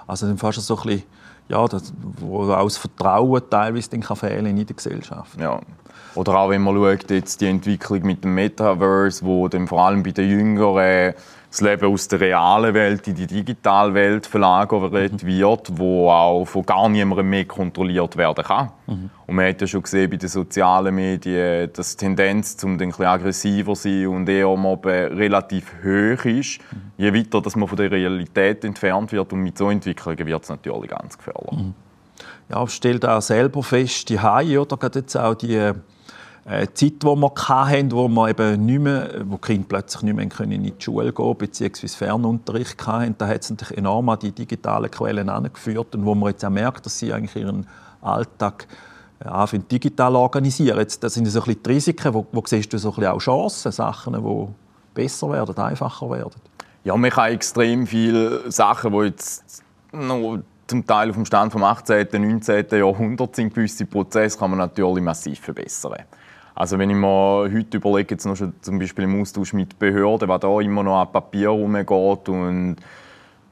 Also 0.08 0.27
dann 0.27 0.38
fast 0.38 0.60
so 0.62 0.77
ein 0.77 0.84
bisschen, 0.84 1.03
ja, 1.50 1.65
das, 1.67 1.94
wo 2.20 2.51
auch 2.51 2.63
das 2.63 2.77
Vertrauen 2.77 3.41
teilweise 3.50 3.89
dann 3.91 4.01
kann 4.01 4.17
fehlen 4.17 4.46
in 4.46 4.65
der 4.65 4.75
Gesellschaft. 4.75 5.39
Ja. 5.39 5.60
Oder 6.15 6.36
auch 6.36 6.50
wenn 6.50 6.63
man 6.63 6.75
schaut, 6.75 7.12
jetzt 7.12 7.41
die 7.41 7.46
Entwicklung 7.46 8.01
mit 8.01 8.24
dem 8.24 8.34
Metaverse, 8.34 9.24
wo 9.24 9.48
dann 9.48 9.67
vor 9.67 9.82
allem 9.86 10.01
bei 10.01 10.12
den 10.12 10.29
Jüngeren 10.29 11.13
das 11.50 11.62
Leben 11.62 11.94
aus 11.94 12.08
der 12.08 12.20
realen 12.20 12.74
Welt 12.74 13.08
in 13.08 13.16
die 13.16 13.27
digitale 13.27 13.94
Welt 13.94 14.25
verlagert 14.25 14.92
mhm. 14.92 15.22
wird, 15.24 15.77
wo 15.77 16.10
auch 16.10 16.46
von 16.46 16.66
gar 16.66 16.89
niemandem 16.89 17.30
mehr 17.30 17.46
kontrolliert 17.46 18.18
werden 18.18 18.44
kann. 18.44 18.72
Mhm. 18.86 19.10
Und 19.25 19.36
man 19.36 19.48
hat 19.48 19.62
ja 19.62 19.68
schon 19.68 19.82
gesehen 19.82 20.10
bei 20.10 20.18
den 20.18 20.30
sozialen 20.30 20.94
Medien, 20.94 21.72
dass 21.74 21.96
die 21.96 22.06
Tendenz 22.06 22.58
zum 22.58 22.74
ein 22.74 22.77
bisschen 22.77 23.06
aggressiver 23.06 23.75
sein 23.75 24.08
und 24.08 24.27
eher 24.27 24.56
mobben 24.56 25.18
relativ 25.18 25.72
hoch 25.84 26.25
ist. 26.25 26.60
Mhm. 26.60 26.92
Je 26.98 27.13
weiter 27.13 27.42
dass 27.42 27.56
man 27.56 27.68
von 27.68 27.77
der 27.77 27.92
Realität 27.92 28.66
entfernt 28.66 29.12
wird 29.12 29.32
und 29.32 29.42
mit 29.42 29.58
so 29.58 29.70
Entwicklungen 29.70 30.25
wird 30.25 30.44
es 30.44 30.50
natürlich 30.50 30.89
ganz 30.89 31.18
gefährlich. 31.18 31.66
Ja, 32.50 32.68
stellt 32.68 33.06
auch 33.06 33.22
selber 33.22 33.62
fest, 33.63 34.10
die 34.10 34.20
Haie, 34.20 34.62
oder 34.62 34.77
gerade 34.77 35.00
jetzt 35.00 35.16
auch 35.16 35.36
die 35.36 35.72
Zeit, 36.48 36.80
die 36.80 37.04
wir 37.04 37.32
hatten, 37.36 37.92
wo 37.92 38.08
wir 38.08 38.30
eben 38.30 38.66
nicht 38.66 38.80
mehr, 38.80 39.10
wo 39.25 39.36
die 39.36 39.42
Kinder 39.42 39.66
plötzlich 39.68 40.04
nicht 40.04 40.16
mehr 40.16 40.50
in 40.50 40.63
die 40.63 40.74
Schule 40.80 41.12
gehen 41.12 41.36
bzw. 41.36 41.88
Fernunterricht 41.89 42.88
hatten, 42.88 43.16
da 43.18 43.27
hat 43.27 43.42
es 43.42 43.50
natürlich 43.50 43.77
enorm 43.77 44.08
an 44.08 44.20
die 44.20 44.32
digitalen 44.32 44.89
Quellen 44.89 45.27
angeführt 45.27 45.94
und 45.94 46.06
wo 46.06 46.16
man 46.16 46.30
jetzt 46.30 46.46
auch 46.46 46.50
merkt, 46.50 46.86
dass 46.86 47.00
sie 47.00 47.12
eigentlich 47.12 47.36
ihren 47.36 47.68
Alltag 48.01 48.66
äh, 49.20 49.27
anfangen, 49.27 49.68
digital 49.68 50.16
organisieren. 50.16 50.80
Jetzt, 50.80 51.04
das 51.04 51.16
sind 51.16 51.25
so 51.25 51.39
ein 51.42 51.46
bisschen 51.46 51.63
die 51.63 51.70
Risiken. 51.70 52.13
Wo, 52.13 52.25
wo 52.32 52.42
siehst 52.46 52.72
du 52.72 52.77
so 52.77 52.92
ein 52.92 52.96
bisschen 52.96 53.12
auch 53.12 53.20
Chancen, 53.20 53.72
Sachen, 53.74 54.13
die 54.13 54.48
besser 54.94 55.30
werden, 55.30 55.58
einfacher 55.58 56.10
werden? 56.10 56.42
Ja, 56.86 56.96
man 56.96 57.12
kann 57.12 57.34
extrem 57.34 57.86
viele 57.86 58.50
Sachen, 58.50 58.94
die 58.94 59.00
jetzt 59.00 59.63
noch 59.92 60.39
zum 60.68 60.86
Teil 60.86 61.10
auf 61.10 61.16
dem 61.16 61.25
Stand 61.25 61.51
vom 61.51 61.63
18., 61.66 62.08
19. 62.12 62.68
Jahrhundert 62.72 63.36
sind, 63.36 63.54
gewisse 63.54 63.86
Prozesse 63.86 64.38
kann 64.38 64.51
man 64.51 64.60
natürlich 64.60 65.04
massiv 65.04 65.42
verbessern. 65.42 66.04
Also 66.57 66.79
wenn 66.79 66.89
ich 66.89 66.95
mir 66.95 67.51
heute 67.53 67.77
überlege, 67.77 68.15
jetzt 68.15 68.25
noch 68.25 68.35
schon 68.35 68.51
zum 68.61 68.79
Beispiel 68.79 69.03
im 69.03 69.21
Austausch 69.21 69.53
mit 69.53 69.77
Behörden, 69.77 70.27
was 70.27 70.39
da 70.39 70.59
immer 70.59 70.81
noch 70.81 71.01
an 71.01 71.11
Papier 71.11 71.49
rumgeht 71.49 72.29
und 72.29 72.77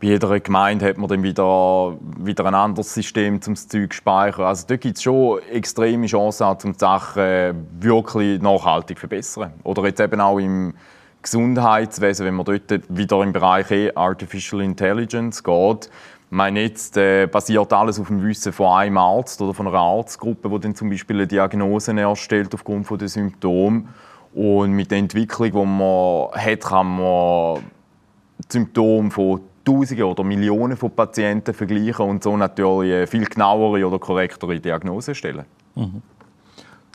bei 0.01 0.07
jeder 0.07 0.39
Gemeinde 0.39 0.88
hat 0.88 0.97
man 0.97 1.07
dann 1.07 1.21
wieder, 1.21 1.97
wieder 2.17 2.45
ein 2.47 2.55
anderes 2.55 2.95
System, 2.95 3.35
um 3.45 3.53
das 3.53 3.67
Zeug 3.67 3.93
zu 3.93 3.97
speichern. 3.97 4.45
Also 4.45 4.65
da 4.65 4.75
gibt 4.77 4.97
es 4.97 5.03
schon 5.03 5.39
extreme 5.51 6.07
Chancen, 6.07 6.47
um 6.47 6.74
die 6.74 6.79
Sachen 6.79 7.67
wirklich 7.79 8.41
nachhaltig 8.41 8.97
zu 8.97 9.01
verbessern. 9.01 9.53
Oder 9.63 9.85
jetzt 9.85 10.01
eben 10.01 10.19
auch 10.19 10.39
im 10.39 10.74
Gesundheitswesen, 11.21 12.25
wenn 12.25 12.33
man 12.33 12.45
dort 12.45 12.81
wieder 12.89 13.21
im 13.21 13.33
Bereich 13.33 13.95
Artificial 13.95 14.62
Intelligence 14.63 15.43
geht, 15.43 15.91
meine 16.29 16.62
jetzt 16.62 16.98
äh, 16.98 17.27
basiert 17.27 17.72
alles 17.74 18.00
auf 18.00 18.08
dem 18.08 18.24
Wissen 18.24 18.51
von 18.51 18.67
einem 18.77 18.98
Arzt 18.98 19.41
oder 19.41 19.53
von 19.53 19.67
einer 19.67 19.77
Arztgruppe, 19.77 20.50
die 20.50 20.60
dann 20.60 20.75
zum 20.75 20.89
Beispiel 20.89 21.17
eine 21.17 21.27
Diagnose 21.27 21.98
erstellt 21.98 22.53
aufgrund 22.53 22.89
der 23.00 23.08
Symptome. 23.08 23.86
Und 24.34 24.72
mit 24.72 24.91
der 24.91 24.98
Entwicklung, 24.98 25.51
die 25.51 25.65
man 25.65 26.27
hat, 26.32 26.62
kann 26.62 26.98
man 26.98 27.63
Symptome 28.50 29.12
von 29.12 29.41
Tausenden 29.63 30.05
oder 30.05 30.24
Millionen 30.24 30.75
von 30.75 30.91
Patienten 30.91 31.53
vergleichen 31.53 32.05
und 32.05 32.22
so 32.22 32.36
natürlich 32.36 32.94
eine 32.94 33.08
viel 33.08 33.25
genauere 33.25 33.86
oder 33.86 33.98
korrektere 33.98 34.60
Diagnose 34.60 35.15
stellen. 35.15 35.46
Mhm 35.75 36.01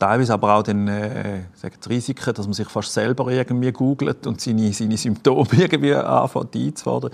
teilweise 0.01 0.33
aber 0.33 0.55
auch 0.55 0.63
den, 0.63 0.87
äh, 0.87 1.43
das 1.61 1.89
Risiko, 1.89 2.31
dass 2.31 2.47
man 2.47 2.53
sich 2.53 2.67
fast 2.67 2.91
selber 2.91 3.31
irgendwie 3.31 3.71
googelt 3.71 4.25
und 4.25 4.41
seine, 4.41 4.73
seine 4.73 4.97
Symptome 4.97 5.47
irgendwie 5.51 5.93
anfängt 5.93 6.55
einzufordern. 6.55 7.11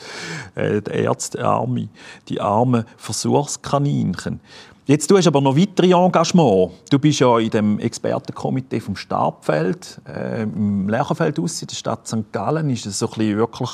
Äh, 0.56 0.82
die 0.82 0.91
Ärzte, 0.91 1.44
Arme, 1.44 1.89
die 2.29 2.39
armen 2.39 2.86
Versuchskaninchen. 2.96 4.39
Jetzt 4.86 5.12
du 5.12 5.17
hast 5.17 5.27
aber 5.27 5.41
noch 5.41 5.58
weitere 5.58 5.91
Engagement. 5.91 6.72
Du 6.89 6.98
bist 6.98 7.20
ja 7.20 7.38
in 7.39 7.50
dem 7.50 7.79
Expertenkomitee 7.79 8.79
vom 8.79 8.96
Stabfeld, 8.96 10.00
äh, 10.08 10.44
im 10.44 10.88
Lerchenfeld 10.88 11.39
aus 11.39 11.62
in 11.62 11.67
der 11.67 11.75
Stadt 11.75 12.08
St. 12.08 12.32
Gallen. 12.32 12.70
Ist 12.70 12.86
es 12.86 13.00
so 13.00 13.08
ein 13.08 13.17
bisschen 13.17 13.38
wirklich 13.38 13.72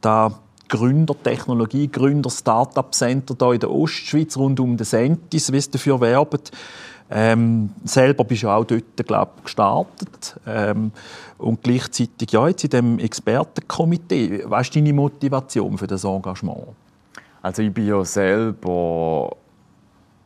da 0.00 0.32
Gründertechnologie, 0.68 1.88
Gründer-Startup-Center 1.88 3.34
hier 3.38 3.54
in 3.54 3.60
der 3.60 3.70
Ostschweiz 3.70 4.36
rund 4.36 4.60
um 4.60 4.76
den 4.76 4.84
Sentis, 4.84 5.52
wie 5.52 5.56
es 5.56 5.70
dafür 5.70 6.00
werbt. 6.00 6.52
Ähm, 7.10 7.70
selber 7.84 8.24
bist 8.24 8.42
du 8.42 8.48
auch 8.48 8.64
dort 8.64 8.96
glaub, 9.06 9.44
gestartet 9.44 10.40
ähm, 10.46 10.90
und 11.38 11.62
gleichzeitig 11.62 12.32
ja, 12.32 12.48
jetzt 12.48 12.64
in 12.64 12.70
dem 12.70 12.98
Expertenkomitee. 12.98 14.44
Was 14.46 14.68
ist 14.68 14.76
deine 14.76 14.92
Motivation 14.92 15.76
für 15.76 15.86
das 15.86 16.04
Engagement? 16.04 16.68
Also 17.42 17.62
ich 17.62 17.72
bin 17.72 17.86
ja 17.86 18.02
selber 18.04 19.36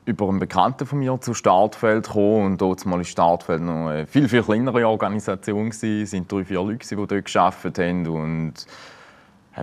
über 0.04 0.28
einen 0.28 0.38
Bekannten 0.38 0.86
von 0.86 1.00
mir 1.00 1.20
zu 1.20 1.34
Startfeld 1.34 2.06
gekommen 2.06 2.46
und 2.46 2.60
dort 2.60 2.84
in 2.86 3.04
Startfeld 3.04 3.60
noch 3.60 3.88
eine 3.88 4.06
viel, 4.06 4.28
viel 4.28 4.42
kleinere 4.42 4.88
Organisation. 4.88 5.68
Es 5.68 5.82
waren 5.82 6.28
drei, 6.28 6.44
vier 6.44 6.62
Leute, 6.62 6.88
die 6.88 6.94
dort 6.94 7.24
gearbeitet 7.24 7.78
haben 7.78 8.06
und 8.06 8.54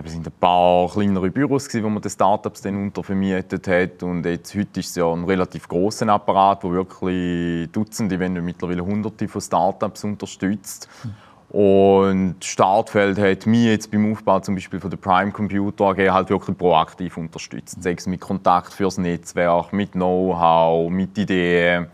es 0.04 0.12
sind 0.12 0.26
ein 0.26 0.32
paar 0.38 0.88
kleinere 0.88 1.30
Büros, 1.30 1.68
wo 1.74 1.88
man 1.88 2.02
die 2.02 2.10
Startups 2.10 2.62
dann 2.62 2.76
untervermietet 2.76 3.66
hat. 3.66 4.02
Und 4.02 4.24
jetzt, 4.26 4.54
heute 4.54 4.80
ist 4.80 4.90
es 4.90 4.96
ja 4.96 5.10
ein 5.10 5.24
relativ 5.24 5.68
großer 5.68 6.08
Apparat, 6.08 6.62
der 6.62 6.72
wirklich 6.72 7.70
Dutzende, 7.72 8.18
wenn 8.18 8.34
nicht 8.34 8.44
mittlerweile 8.44 8.84
Hunderte 8.84 9.28
von 9.28 9.40
Startups 9.40 10.04
unterstützt. 10.04 10.88
Und 11.48 12.36
Startfeld 12.44 13.18
hat 13.18 13.46
mich 13.46 13.64
jetzt 13.64 13.90
beim 13.90 14.12
Aufbau 14.12 14.40
zum 14.40 14.56
Beispiel 14.56 14.80
von 14.80 14.90
der 14.90 14.96
Prime 14.96 15.30
Computer 15.30 15.86
AG 15.86 16.10
halt 16.10 16.28
wirklich 16.28 16.58
proaktiv 16.58 17.16
unterstützt. 17.16 17.82
Sei 17.82 17.92
es 17.92 18.06
mit 18.06 18.20
Kontakt 18.20 18.72
fürs 18.72 18.98
Netzwerk, 18.98 19.72
mit 19.72 19.92
Know-how, 19.92 20.90
mit 20.90 21.16
Ideen. 21.16 21.86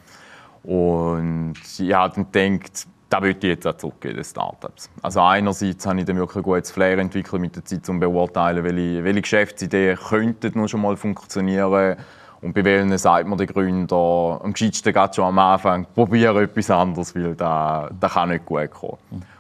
Und 0.63 1.55
ich 1.79 1.93
habe 1.93 2.27
dann 2.33 2.59
gedacht, 2.61 2.87
da 3.13 3.23
würde 3.23 3.39
ich 3.39 3.45
jetzt 3.45 3.67
auch 3.67 3.77
zurückgeben, 3.77 4.15
den 4.15 4.25
Startups. 4.25 4.89
Also 5.03 5.21
einerseits 5.21 5.87
habe 5.87 6.01
ich 6.01 6.07
dann 6.07 6.17
wirklich 6.17 6.37
ein 6.37 6.43
gutes 6.43 6.71
Flair 6.71 6.99
entwickelt 6.99 7.43
mit 7.43 7.55
der 7.55 7.65
Zeit, 7.65 7.87
um 7.89 8.01
zu 8.01 8.01
beurteilen, 8.01 8.65
welche, 8.65 9.05
welche 9.05 9.21
Geschäftsideen 9.21 9.97
könnten 9.97 10.59
noch 10.59 10.69
schon 10.69 10.81
mal 10.81 10.97
funktionieren 10.97 11.97
und 12.41 12.55
bei 12.55 12.65
welchen 12.65 12.97
sagt 12.99 13.29
man 13.29 13.39
den 13.39 13.47
Gründer, 13.47 14.41
am 14.43 14.53
gescheitsten 14.53 14.93
geht 14.93 15.15
schon 15.15 15.27
am 15.27 15.39
Anfang, 15.39 15.87
probiere 15.95 16.43
etwas 16.43 16.71
anderes, 16.71 17.15
weil 17.15 17.37
das, 17.37 17.91
das 18.01 18.13
kann 18.15 18.31
nicht 18.31 18.45
gut 18.47 18.71
kommen. 18.71 18.99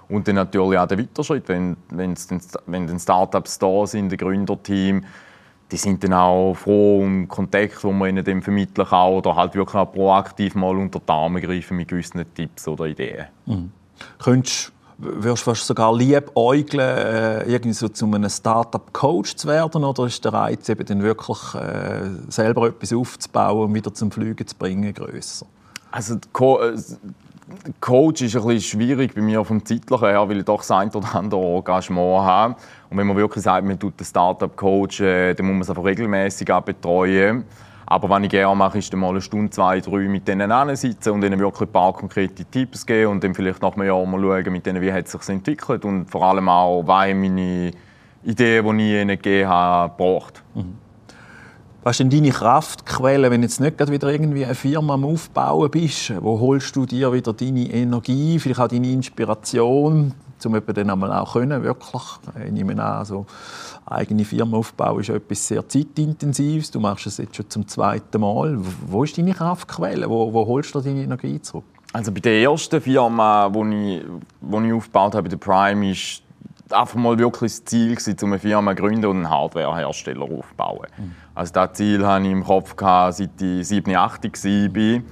Und 0.09 0.29
dann 0.29 0.37
natürlich 0.37 0.79
auch 0.79 0.87
der 0.87 0.99
Weiterschritt, 0.99 1.49
wenn, 1.49 1.76
wenn, 1.91 2.14
wenn 2.67 2.87
den 2.87 3.00
Startups 3.00 3.59
da 3.59 3.87
sind, 3.87 4.12
das 4.12 4.19
Gründerteam, 4.19 5.05
die 5.73 5.79
sind 5.79 6.05
dann 6.05 6.12
auch 6.12 6.55
froh 6.55 7.00
um 7.00 7.26
Kontakt, 7.26 7.83
wo 7.83 7.93
man 7.93 8.11
ihnen 8.11 8.25
dann 8.25 8.43
vermitteln 8.43 8.87
kann 8.87 9.12
oder 9.12 9.35
halt 9.35 9.55
wirklich 9.55 9.75
auch 9.75 9.91
proaktiv 9.91 10.55
mal 10.55 10.76
unter 10.76 11.00
die 11.00 11.11
Arme 11.11 11.41
greifen 11.41 11.79
mit 11.79 11.88
gewissen 11.88 12.23
Tipps 12.35 12.69
oder 12.69 12.85
Ideen. 12.85 13.26
Mhm. 13.47 13.73
Könntest 14.19 14.73
wirst 14.99 15.47
du 15.47 15.50
fast 15.50 15.67
sogar 15.67 15.97
liebäugeln, 15.97 16.81
äh, 16.81 17.43
irgendwie 17.45 17.73
so 17.73 17.88
zu 17.88 18.05
einem 18.05 18.29
Startup-Coach 18.29 19.35
zu 19.37 19.49
werden? 19.49 19.83
Oder 19.83 20.07
ist 20.07 20.25
der 20.25 20.33
Reiz 20.33 20.69
eben 20.69 20.85
dann 20.85 21.02
wirklich, 21.02 21.55
äh, 21.55 22.11
selber 22.29 22.69
etwas 22.69 22.93
aufzubauen 22.93 23.69
und 23.69 23.75
wieder 23.75 23.93
zum 23.95 24.12
Fliegen 24.12 24.47
zu 24.47 24.55
bringen, 24.55 24.93
grösser? 24.93 25.47
Also 25.91 26.17
Co 26.33 26.61
äh, 26.61 26.76
Coach 27.81 28.23
ist 28.23 28.37
ein 28.37 28.47
bisschen 28.47 28.81
schwierig 28.81 29.14
bei 29.14 29.21
mir 29.21 29.45
vom 29.45 29.64
zeitlichen 29.64 30.07
her, 30.07 30.29
weil 30.29 30.38
ich 30.38 30.45
doch 30.45 30.59
das 30.59 30.71
ein 30.71 30.91
oder 30.91 31.14
andere 31.14 31.41
Engagement 31.41 32.23
habe. 32.23 32.57
Und 32.92 32.99
wenn 32.99 33.06
man 33.06 33.16
wirklich 33.16 33.42
sagt, 33.42 33.66
man 33.66 33.78
tut 33.78 33.99
ein 33.99 34.04
Startup 34.04 34.54
coachen, 34.54 35.34
dann 35.34 35.46
muss 35.46 35.54
man 35.54 35.61
es 35.62 35.70
einfach 35.70 35.84
regelmäßig 35.84 36.46
betreuen. 36.46 37.44
Aber 37.87 38.11
was 38.11 38.22
ich 38.22 38.28
gerne 38.28 38.54
mache, 38.54 38.78
ist 38.78 38.94
mal 38.94 39.08
eine 39.08 39.22
Stunde, 39.22 39.50
zwei, 39.50 39.80
drei 39.80 40.08
mit 40.08 40.28
denen 40.28 40.76
sitzen 40.76 41.11
und 41.11 41.25
ihnen 41.25 41.40
wirklich 41.40 41.70
ein 41.70 41.72
paar 41.72 41.94
konkrete 41.94 42.44
Tipps 42.44 42.84
geben 42.84 43.12
und 43.12 43.25
dann 43.25 43.34
vielleicht 43.34 43.62
nach 43.62 43.75
einem 43.76 43.87
Jahr 43.87 44.04
mal 44.04 44.20
schauen, 44.20 44.52
mit 44.52 44.66
denen, 44.66 44.82
wie 44.82 44.92
hat 44.92 45.06
es 45.06 45.12
sich 45.12 45.28
entwickelt 45.30 45.87
und 45.87 46.11
vor 46.11 46.22
allem 46.22 46.50
auch, 46.50 46.82
was 46.87 47.14
meine 47.14 47.70
Ideen, 48.25 48.78
die 48.78 48.94
ich 48.94 49.00
ihnen 49.00 49.08
gegeben 49.08 49.49
habe, 49.49 49.94
gebracht. 49.96 50.42
Mhm. 50.54 50.75
Was 51.82 51.99
ist 51.99 52.00
denn 52.00 52.11
deine 52.11 52.30
Kraftquelle, 52.30 53.30
wenn 53.30 53.40
du 53.40 53.46
jetzt 53.46 53.58
nicht 53.58 53.90
wieder 53.90 54.08
irgendwie 54.08 54.44
eine 54.44 54.54
Firma 54.54 54.94
am 54.94 55.06
Aufbauen 55.06 55.70
bist? 55.70 56.12
Wo 56.20 56.38
holst 56.38 56.76
du 56.76 56.84
dir 56.84 57.11
wieder 57.12 57.32
deine 57.32 57.70
Energie, 57.72 58.38
vielleicht 58.38 58.61
auch 58.61 58.68
deine 58.68 58.88
Inspiration, 58.88 60.14
um 60.46 60.61
dann 60.64 60.90
einmal 60.90 61.12
auch 61.12 61.34
können, 61.34 61.62
wirklich. 61.62 62.02
Ich 62.44 62.52
nehme 62.52 62.72
an, 62.72 62.80
also 62.99 63.26
eigene 63.87 64.25
Firma 64.25 64.58
aufbauen 64.58 65.00
ist 65.00 65.08
etwas 65.08 65.46
sehr 65.46 65.68
zeitintensives. 65.68 66.70
Du 66.70 66.80
machst 66.80 67.06
es 67.06 67.18
jetzt 67.18 67.37
schon 67.37 67.50
zum 67.50 67.68
zweiten 67.68 68.20
Mal. 68.20 68.58
Wo 68.87 69.04
ist 69.04 69.16
deine 69.18 69.34
Kraftquelle? 69.34 70.08
Wo, 70.08 70.32
wo 70.32 70.46
holst 70.46 70.75
du 70.75 70.80
deine 70.80 71.02
Energie 71.02 71.40
zurück? 71.40 71.64
Also 71.92 72.11
bei 72.12 72.20
der 72.20 72.40
ersten 72.40 72.80
Firma, 72.80 73.50
die 73.50 73.99
ich, 73.99 74.64
ich 74.64 74.72
aufgebaut 74.72 75.14
habe, 75.14 75.25
bei 75.25 75.28
der 75.28 75.37
Prime, 75.37 75.90
ist 75.90 76.22
einfach 76.70 76.94
mal 76.94 77.18
wirklich 77.18 77.52
das 77.52 77.64
Ziel 77.64 77.94
gewesen, 77.94 78.16
um 78.22 78.32
eine 78.32 78.38
Firma 78.38 78.75
zu 78.75 78.82
gründen 78.82 79.06
und 79.06 79.16
einen 79.16 79.30
Hardwarehersteller 79.30 80.22
aufzubauen. 80.22 80.87
Mhm. 80.96 81.12
Also 81.34 81.52
das 81.52 81.72
Ziel 81.75 82.06
hatte 82.06 82.25
ich 82.25 82.32
im 82.32 82.44
Kopf, 82.44 82.76
gehabt, 82.76 83.14
seit 83.16 83.40
ich 83.40 83.66
7, 83.66 83.94
8 83.94 84.25
war. 84.25 85.02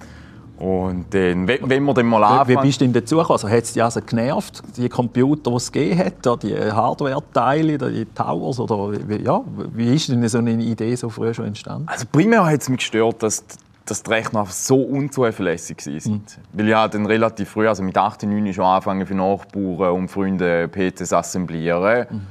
Und 0.60 1.06
dann, 1.10 1.48
wenn 1.48 1.84
wir 1.84 1.94
dann 1.94 2.06
mal 2.06 2.22
anfangen... 2.22 2.48
Wie 2.48 2.66
bist 2.66 2.80
du 2.80 2.84
denn 2.84 2.92
dazu 2.92 3.16
gekommen? 3.16 3.32
Also, 3.32 3.48
hat 3.48 3.64
es 3.64 3.72
dich 3.72 3.82
also 3.82 4.00
genervt, 4.02 4.62
die 4.76 4.88
Computer, 4.88 5.50
die 5.50 5.56
es 5.56 5.72
gegeben 5.72 5.98
hat, 5.98 6.42
die 6.42 6.54
Hardware-Teile, 6.54 7.78
die 7.78 8.04
Towers? 8.04 8.60
Oder 8.60 8.92
wie, 9.08 9.22
ja, 9.22 9.40
wie 9.72 9.94
ist 9.94 10.08
denn 10.10 10.28
so 10.28 10.38
eine 10.38 10.52
Idee 10.52 10.94
so 10.94 11.08
früh 11.08 11.32
schon 11.32 11.46
entstanden? 11.46 11.88
Also 11.88 12.04
primär 12.12 12.44
hat 12.44 12.60
es 12.60 12.68
mich 12.68 12.78
gestört, 12.78 13.22
dass 13.22 13.42
dass 13.90 14.02
die 14.02 14.10
Rechner 14.10 14.46
so 14.46 14.76
unzuverlässig 14.76 15.80
sind. 15.80 16.06
Mhm. 16.06 16.22
Weil 16.52 16.68
ich 16.68 16.90
dann 16.92 17.06
relativ 17.06 17.50
früh, 17.50 17.66
also 17.66 17.82
mit 17.82 17.98
8, 17.98 18.22
9 18.22 18.54
schon 18.54 18.64
angefangen 18.64 19.06
für 19.06 19.14
Nachbarn 19.14 19.92
und 19.92 20.08
Freunde 20.08 20.68
PCs 20.68 21.12
assemblieren. 21.12 22.06
Mhm. 22.08 22.26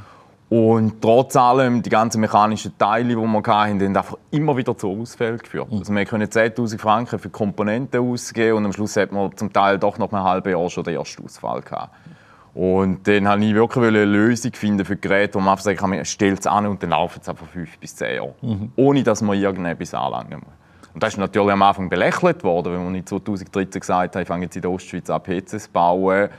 Und 0.50 1.00
trotz 1.00 1.36
allem, 1.36 1.84
die 1.84 1.92
ganzen 1.92 2.22
mechanischen 2.22 2.76
Teile, 2.78 3.10
die 3.10 3.16
wir 3.16 3.38
hatten, 3.38 3.82
haben 3.82 3.98
einfach 3.98 4.18
immer 4.32 4.58
wieder 4.58 4.76
zu 4.76 4.90
Ausfällen 5.00 5.38
geführt. 5.38 5.72
Mhm. 5.72 5.78
Also 5.78 5.94
wir 5.94 6.06
können 6.06 6.28
10'000 6.28 6.80
Franken 6.80 7.20
für 7.20 7.30
Komponenten 7.30 8.02
ausgeben 8.02 8.58
und 8.58 8.66
am 8.66 8.74
Schluss 8.74 8.98
hat 8.98 9.12
man 9.12 9.36
zum 9.38 9.54
Teil 9.54 9.78
doch 9.78 10.00
noch 10.00 10.12
ein 10.12 10.24
halbes 10.24 10.52
Jahr 10.52 10.70
schon 10.70 10.84
den 10.84 10.96
ersten 10.96 11.24
Ausfall 11.24 11.62
gehabt. 11.62 11.94
Und 12.56 13.08
dann 13.08 13.26
wollte 13.26 13.46
ich 13.46 13.54
wirklich 13.54 13.88
eine 13.88 14.06
Lösung 14.06 14.52
finden 14.54 14.84
für 14.86 14.98
Geräte, 14.98 15.36
wo 15.36 15.40
man 15.40 15.50
einfach 15.50 15.64
sagen 15.64 15.78
kann, 15.78 16.04
stellt 16.04 16.40
es 16.40 16.48
an 16.48 16.66
und 16.66 16.82
dann 16.82 16.90
laufen 16.90 17.20
es 17.22 17.30
einfach 17.30 17.46
5 17.46 17.78
bis 17.78 17.96
10 17.96 18.16
Jahre. 18.16 18.34
Mhm. 18.42 18.72
Ohne 18.76 19.04
dass 19.04 19.22
man 19.22 19.38
irgendetwas 19.38 19.94
anlangen 19.94 20.40
muss. 20.40 20.54
Und 20.96 21.04
das 21.04 21.14
ist 21.14 21.20
natürlich 21.20 21.52
am 21.52 21.62
Anfang 21.62 21.90
belächelt 21.90 22.44
worden, 22.44 22.74
wenn 22.74 22.92
man 22.92 23.06
2013 23.06 23.80
gesagt 23.80 24.16
hat, 24.16 24.22
ich 24.24 24.28
fange 24.28 24.46
jetzt 24.46 24.56
in 24.56 24.64
der 24.64 24.72
Ostschweiz 24.72 25.12
an 25.12 25.22
PCs 25.22 25.66
zu 25.66 25.72
bauen. 25.72 26.30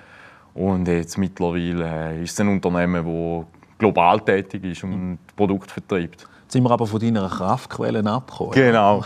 Und 0.53 0.89
jetzt 0.89 1.17
mittlerweile 1.17 2.21
ist 2.21 2.33
es 2.33 2.41
ein 2.41 2.49
Unternehmen, 2.49 3.05
das 3.07 3.60
global 3.81 4.21
tätig 4.21 4.65
ist 4.65 4.85
und 4.85 5.19
Produkte 5.35 5.75
vertreibt. 5.75 6.29
Jetzt 6.43 6.53
sind 6.53 6.63
wir 6.63 6.71
aber 6.71 6.87
von 6.87 7.01
deiner 7.01 7.29
Kraftquelle 7.29 8.05
abgekommen. 8.09 8.53
Genau. 8.53 9.05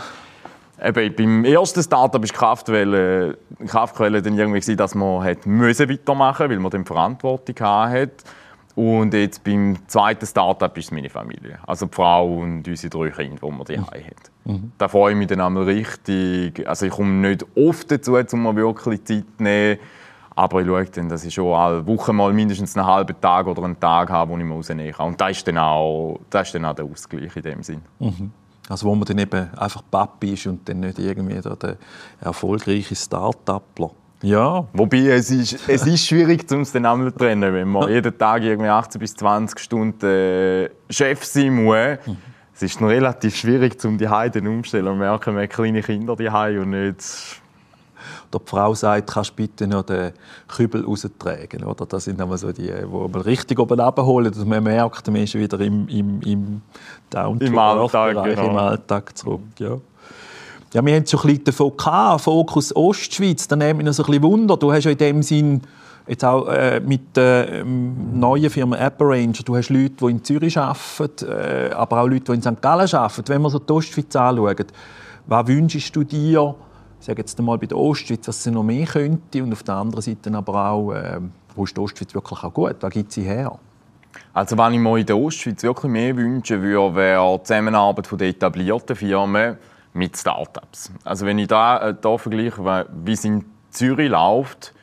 Eben, 0.83 1.15
beim 1.15 1.45
ersten 1.45 1.81
Startup 1.81 2.21
war 2.21 2.27
die 2.27 2.33
Kraftquelle, 2.33 3.37
Kraftquelle 3.65 4.21
dann 4.21 4.37
irgendwie, 4.37 4.75
dass 4.75 4.93
man 4.93 5.23
weitermachen 5.23 5.57
musste, 5.57 6.49
weil 6.49 6.59
man 6.59 6.69
dann 6.69 6.85
Verantwortung 6.85 7.55
hatte. 7.59 8.25
Und 8.75 9.13
jetzt 9.13 9.41
beim 9.43 9.77
zweiten 9.87 10.25
Startup 10.25 10.77
ist 10.77 10.85
es 10.85 10.91
meine 10.91 11.09
Familie. 11.09 11.59
Also 11.65 11.85
die 11.85 11.95
Frau 11.95 12.39
und 12.39 12.67
unsere 12.67 12.89
drei 12.89 13.09
Kinder, 13.09 13.39
die 13.41 13.57
wir 13.57 13.63
die 13.63 13.77
mhm. 13.77 13.85
haben. 13.85 14.03
Mhm. 14.43 14.71
Da 14.77 14.89
freue 14.89 15.13
ich 15.13 15.17
mich 15.17 15.27
dann 15.27 15.39
einmal 15.39 15.63
richtig. 15.63 16.67
Also 16.67 16.87
ich 16.87 16.91
komme 16.91 17.29
nicht 17.29 17.45
oft 17.55 17.89
dazu, 17.89 18.15
um 18.15 18.43
mir 18.43 18.55
wirklich 18.55 19.05
Zeit 19.05 19.23
zu 19.37 19.43
nehmen. 19.43 19.79
Aber 20.35 20.61
ich 20.61 20.67
schaue 20.67 20.85
dann, 20.85 21.09
dass 21.09 21.23
ich 21.23 21.33
schon 21.33 21.53
alle 21.53 21.85
Woche 21.87 22.11
mal 22.11 22.33
mindestens 22.33 22.75
einen 22.75 22.85
halben 22.85 23.19
Tag 23.21 23.47
oder 23.47 23.63
einen 23.63 23.79
Tag 23.79 24.09
habe, 24.09 24.31
wo 24.31 24.37
ich 24.37 24.43
mir 24.43 24.53
rausnehmen 24.53 24.91
kann. 24.91 25.07
Und 25.07 25.21
das 25.21 25.31
ist 25.31 25.47
dann 25.47 25.57
auch, 25.57 26.19
das 26.29 26.47
ist 26.47 26.55
dann 26.55 26.65
auch 26.65 26.75
der 26.75 26.85
Ausgleich 26.85 27.35
in 27.35 27.41
dem 27.41 27.63
Sinn. 27.63 27.81
Mhm. 27.99 28.31
Also 28.67 28.87
wo 28.87 28.95
man 28.95 29.05
dann 29.05 29.19
eben 29.19 29.53
einfach 29.55 29.81
Papi 29.89 30.33
ist 30.33 30.47
und 30.47 30.67
dann 30.67 30.81
nicht 30.81 30.99
irgendwie 30.99 31.39
der 31.39 31.77
erfolgreiche 32.19 32.95
Start-upler. 32.95 33.91
Ja. 34.21 34.65
Wobei, 34.73 35.07
es 35.09 35.29
ist, 35.29 35.69
es 35.69 35.85
ist 35.85 36.07
schwierig, 36.07 36.45
um 36.51 36.61
es 36.61 36.71
dann 36.71 36.85
einmal 36.85 37.11
zu 37.11 37.17
trennen, 37.17 37.53
wenn 37.53 37.67
man 37.67 37.89
jeden 37.89 38.17
Tag 38.17 38.41
irgendwie 38.41 38.69
18 38.69 38.99
bis 38.99 39.15
20 39.15 39.59
Stunden 39.59 40.05
äh, 40.05 40.69
Chef 40.89 41.23
sein 41.23 41.63
muss. 41.63 41.75
Mhm. 42.05 42.17
Es 42.53 42.63
ist 42.63 42.79
dann 42.79 42.87
relativ 42.87 43.35
schwierig, 43.35 43.83
um 43.85 43.97
die 43.97 44.07
Heide 44.07 44.39
umzustellen. 44.39 44.87
Und 44.87 44.97
merken, 44.97 45.35
wir 45.35 45.43
haben 45.43 45.49
kleine 45.49 45.81
Kinder 45.81 46.15
die 46.15 46.29
und 46.57 46.69
nicht 46.71 47.41
oder 48.31 48.43
die 48.43 48.49
Frau 48.49 48.73
sagt, 48.73 49.09
kannst 49.11 49.31
du 49.31 49.35
bitte 49.35 49.67
noch 49.67 49.83
den 49.83 50.11
Kübel 50.47 50.83
raustragen. 50.83 51.63
Oder? 51.63 51.85
Das 51.85 52.05
sind 52.05 52.21
so 52.37 52.51
die, 52.51 52.67
die 52.67 52.85
man 52.85 53.21
richtig 53.21 53.59
oben 53.59 53.79
abholen, 53.79 54.31
dass 54.31 54.45
man 54.45 54.63
merkt, 54.63 55.07
man 55.07 55.17
ist 55.17 55.35
wieder 55.35 55.59
im, 55.59 55.87
im, 55.87 56.21
im 56.21 56.61
down 57.09 57.39
Im 57.39 57.57
Alltag, 57.57 58.23
genau. 58.23 58.49
im 58.49 58.57
Alltag 58.57 59.17
zurück. 59.17 59.41
Ja. 59.59 59.77
Ja, 60.73 60.85
wir 60.85 60.93
haben 60.95 61.05
so 61.05 61.17
ein 61.17 61.27
bisschen 61.27 61.43
davon 61.45 61.77
gehabt, 61.77 62.21
Fokus 62.21 62.75
Ostschweiz. 62.75 63.47
Da 63.47 63.55
nimmt 63.55 63.77
mich 63.77 63.85
noch 63.85 63.93
so 63.93 64.03
ein 64.03 64.07
bisschen 64.07 64.23
Wunder. 64.23 64.57
Du 64.57 64.73
hast 64.73 64.83
ja 64.83 64.91
in 64.91 64.97
dem 64.97 65.23
Sinn 65.23 65.61
jetzt 66.07 66.25
auch 66.25 66.47
äh, 66.47 66.79
mit 66.79 67.15
der 67.15 67.61
ähm, 67.61 68.19
neuen 68.19 68.49
Firma 68.49 68.77
AppArranger, 68.77 69.41
du 69.43 69.55
hast 69.55 69.69
Leute, 69.69 69.95
die 70.01 70.05
in 70.05 70.23
Zürich 70.23 70.57
arbeiten, 70.57 71.27
äh, 71.27 71.71
aber 71.73 72.01
auch 72.01 72.07
Leute, 72.07 72.25
die 72.25 72.33
in 72.33 72.41
St. 72.41 72.61
Gallen 72.61 72.93
arbeiten. 72.93 73.23
Wenn 73.27 73.41
wir 73.41 73.49
so 73.49 73.59
die 73.59 73.73
Ostschweiz 73.73 74.15
anschauen, 74.15 74.65
was 75.27 75.47
wünschst 75.47 75.95
du 75.95 76.03
dir 76.03 76.55
ich 76.59 76.64
sage 77.05 77.21
jetzt 77.21 77.37
einmal 77.39 77.57
bei 77.57 77.67
der 77.67 77.77
Ostschweiz, 77.77 78.27
was 78.27 78.43
sie 78.43 78.51
noch 78.51 78.63
mehr 78.63 78.85
könnte 78.85 79.43
und 79.43 79.53
auf 79.53 79.63
der 79.63 79.75
anderen 79.75 80.01
Seite 80.01 80.33
aber 80.33 80.69
auch, 80.69 80.91
äh, 80.91 81.19
wo 81.55 81.63
ist 81.63 81.77
die 81.77 81.81
Ostschweiz 81.81 82.13
wirklich 82.13 82.43
auch 82.43 82.53
gut, 82.53 82.75
was 82.79 82.91
gibt 82.91 83.11
sie 83.11 83.23
her? 83.23 83.57
Also 84.33 84.57
wenn 84.57 84.73
ich 84.73 84.79
mir 84.79 84.97
in 84.97 85.05
der 85.05 85.17
Ostschweiz 85.17 85.63
wirklich 85.63 85.91
mehr 85.91 86.15
wünschen 86.15 86.61
würde, 86.61 86.95
wäre 86.95 87.37
die 87.37 87.43
Zusammenarbeit 87.43 88.07
der 88.19 88.27
etablierten 88.27 88.95
Firmen 88.95 89.57
mit 89.93 90.17
Startups. 90.17 90.91
Also 91.03 91.25
wenn 91.25 91.39
ich 91.39 91.47
da, 91.47 91.89
äh, 91.89 91.95
da 91.99 92.17
vergleiche, 92.17 92.85
wie 93.05 93.13
es 93.13 93.23
in 93.23 93.45
Zürich 93.69 94.09
läuft, 94.09 94.73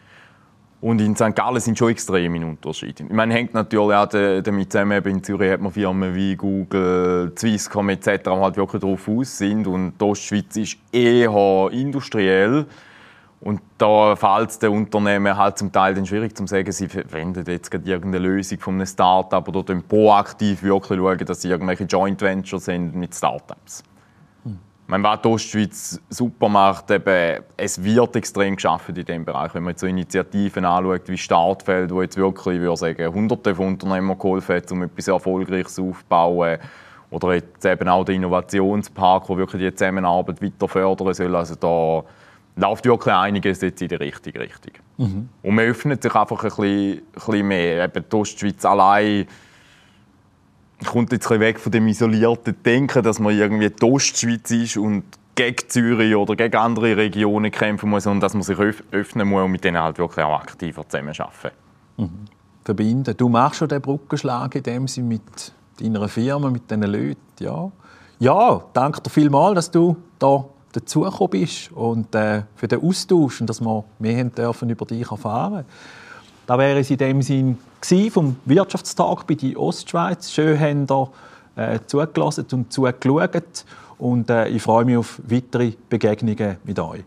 und 0.83 1.01
in 1.01 1.15
St. 1.15 1.37
Gallen 1.37 1.61
sind 1.61 1.79
schon 1.79 1.91
extreme 1.91 2.45
Unterschiede. 2.45 3.05
Ich 3.05 3.13
meine, 3.13 3.33
hängt 3.33 3.55
natürlich 3.55 3.97
auch 3.97 4.09
damit 4.09 4.73
zusammen, 4.73 5.05
in 5.05 5.23
Zürich 5.23 5.53
hat 5.53 5.61
man 5.61 5.71
Firmen 5.71 6.13
wie 6.13 6.35
Google, 6.35 7.33
Swisscom 7.39 7.89
etc., 7.91 8.25
die 8.25 8.31
halt 8.31 8.57
wirklich 8.57 8.83
darauf 8.83 9.09
aus 9.09 9.39
sind. 9.39 9.69
Und 9.69 9.95
die 10.01 10.05
Ostschweiz 10.05 10.57
ist 10.57 10.79
eher 10.91 11.69
industriell. 11.71 12.67
Und 13.41 13.61
da 13.79 14.17
fällt 14.17 14.51
es 14.51 14.59
den 14.59 14.71
Unternehmen 14.71 15.37
halt 15.37 15.57
zum 15.57 15.71
Teil 15.71 15.95
dann 15.95 16.05
schwierig 16.05 16.37
zu 16.37 16.49
sagen, 16.49 16.73
sie 16.73 16.89
verwenden 16.89 17.45
jetzt 17.47 17.71
gerade 17.71 17.89
irgendeine 17.89 18.27
Lösung 18.27 18.59
von 18.59 18.75
einem 18.75 18.87
Startup 18.87 19.47
oder 19.47 19.63
proaktiv 19.83 20.65
wirklich 20.65 20.99
schauen, 20.99 21.19
dass 21.19 21.43
sie 21.43 21.49
irgendwelche 21.49 21.85
Joint 21.85 22.21
Ventures 22.21 22.65
sind 22.65 22.97
mit 22.97 23.15
Startups 23.15 23.85
meine, 24.93 25.05
was 25.05 25.23
die 25.23 25.29
Ostschweiz 25.29 26.01
super 26.11 26.49
macht, 26.49 26.91
eben, 26.91 27.43
es 27.57 27.83
wird 27.83 28.15
extrem 28.15 28.57
geschafft 28.57 28.91
in 28.91 28.95
diesem 28.95 29.25
Bereich. 29.25 29.55
Wenn 29.55 29.63
man 29.63 29.73
jetzt 29.73 29.81
so 29.81 29.87
Initiativen 29.87 30.65
anschaut 30.65 31.09
wie 31.09 31.17
Startfeld, 31.17 31.91
wo 31.91 32.03
jetzt 32.03 32.17
wirklich, 32.17 32.57
ich 32.57 32.61
würde 32.61 32.77
sagen, 32.77 33.15
hunderte 33.15 33.55
von 33.55 33.69
Unternehmen 33.69 34.17
geholfen 34.17 34.57
hat, 34.57 34.71
um 34.71 34.83
etwas 34.83 35.09
Erfolgreiches 35.09 35.79
aufzubauen. 35.79 36.59
Oder 37.11 37.35
jetzt 37.35 37.65
eben 37.65 37.89
auch 37.89 38.05
der 38.05 38.15
Innovationspark, 38.15 39.27
der 39.27 39.37
wirklich 39.37 39.63
die 39.63 39.75
Zusammenarbeit 39.75 40.43
weiter 40.43 40.69
fördern 40.69 41.15
soll. 41.15 41.37
Also 41.37 41.55
da 41.55 42.05
läuft 42.57 42.85
wirklich 42.85 43.15
einiges 43.15 43.61
jetzt 43.61 43.83
in 43.83 43.89
die 43.89 43.95
richtige 43.95 44.41
Richtung. 44.41 44.73
Mhm. 44.99 45.29
Und 45.43 45.55
man 45.55 45.67
öffnet 45.67 46.03
sich 46.03 46.15
einfach 46.15 46.43
ein 46.43 46.49
bisschen, 46.49 46.99
ein 46.99 47.03
bisschen 47.15 47.49
mehr. 47.49 47.85
Eben 47.85 48.05
die 48.11 48.17
Ostschweiz 48.17 48.65
allein 48.65 49.27
kommt 50.85 51.13
jetzt 51.13 51.31
ein 51.31 51.41
weg 51.41 51.59
von 51.59 51.73
dem 51.73 51.87
isolierten 51.89 52.57
Denken, 52.65 53.03
dass 53.03 53.19
man 53.19 53.37
irgendwie 53.37 53.71
die 53.71 53.85
Ostschweiz 53.85 54.51
ist 54.51 54.77
und 54.77 55.05
gegen 55.35 55.69
Zürich 55.69 56.15
oder 56.15 56.37
gegen 56.37 56.57
andere 56.57 56.97
Regionen 56.97 57.51
kämpfen 57.51 57.91
muss, 57.91 58.05
sondern 58.05 58.21
dass 58.21 58.35
man 58.35 58.43
sich 58.43 58.59
öffnen 58.91 59.29
muss 59.29 59.45
und 59.45 59.53
mit 59.53 59.65
denen 59.65 59.83
halt 59.83 59.99
wirklich 59.99 60.25
auch 60.25 60.41
aktiver 60.41 60.87
zusammenarbeiten. 60.89 61.57
Mhm. 61.97 62.27
Verbinden. 62.65 63.17
Du 63.17 63.29
machst 63.29 63.59
schon 63.59 63.69
den 63.69 63.81
Brückenschlag 63.81 64.55
in 64.55 64.63
dem 64.63 64.89
Sinne 64.89 65.09
mit 65.09 65.53
deiner 65.81 66.09
Firma, 66.09 66.51
mit 66.51 66.71
diesen 66.71 66.83
Leuten, 66.83 67.17
ja. 67.41 67.71
Ja, 68.19 68.63
danke 68.73 69.01
dir 69.01 69.11
vielmals, 69.11 69.55
dass 69.57 69.71
du 69.71 69.97
da 70.19 70.45
dazugekommen 70.73 71.31
bist 71.31 71.73
und 71.73 72.15
äh, 72.15 72.43
für 72.55 72.69
den 72.69 72.83
Austausch 72.83 73.41
und 73.41 73.51
dass 73.51 73.61
wir 73.61 73.85
mehr 73.99 74.25
dürfen 74.25 74.71
über 74.71 74.87
dich 74.87 75.11
erfahren 75.11 75.65
Das 76.47 76.59
wäre 76.59 76.81
es 76.81 76.91
in 76.91 76.97
dem 76.99 77.23
Sinne 77.23 77.57
vom 78.11 78.37
Wirtschaftstag 78.45 79.27
bei 79.27 79.35
der 79.35 79.59
Ostschweiz. 79.59 80.31
Schön 80.31 80.59
haben 80.59 80.87
ihr 80.91 81.11
äh, 81.57 81.79
zugelassen 81.87 82.47
und 82.53 82.73
zugeschaut. 82.73 83.65
Und 83.99 84.31
äh, 84.31 84.49
ich 84.49 84.63
freue 84.63 84.85
mich 84.85 84.97
auf 84.97 85.21
weitere 85.29 85.75
Begegnungen 85.89 86.57
mit 86.65 86.79
euch. 86.81 87.05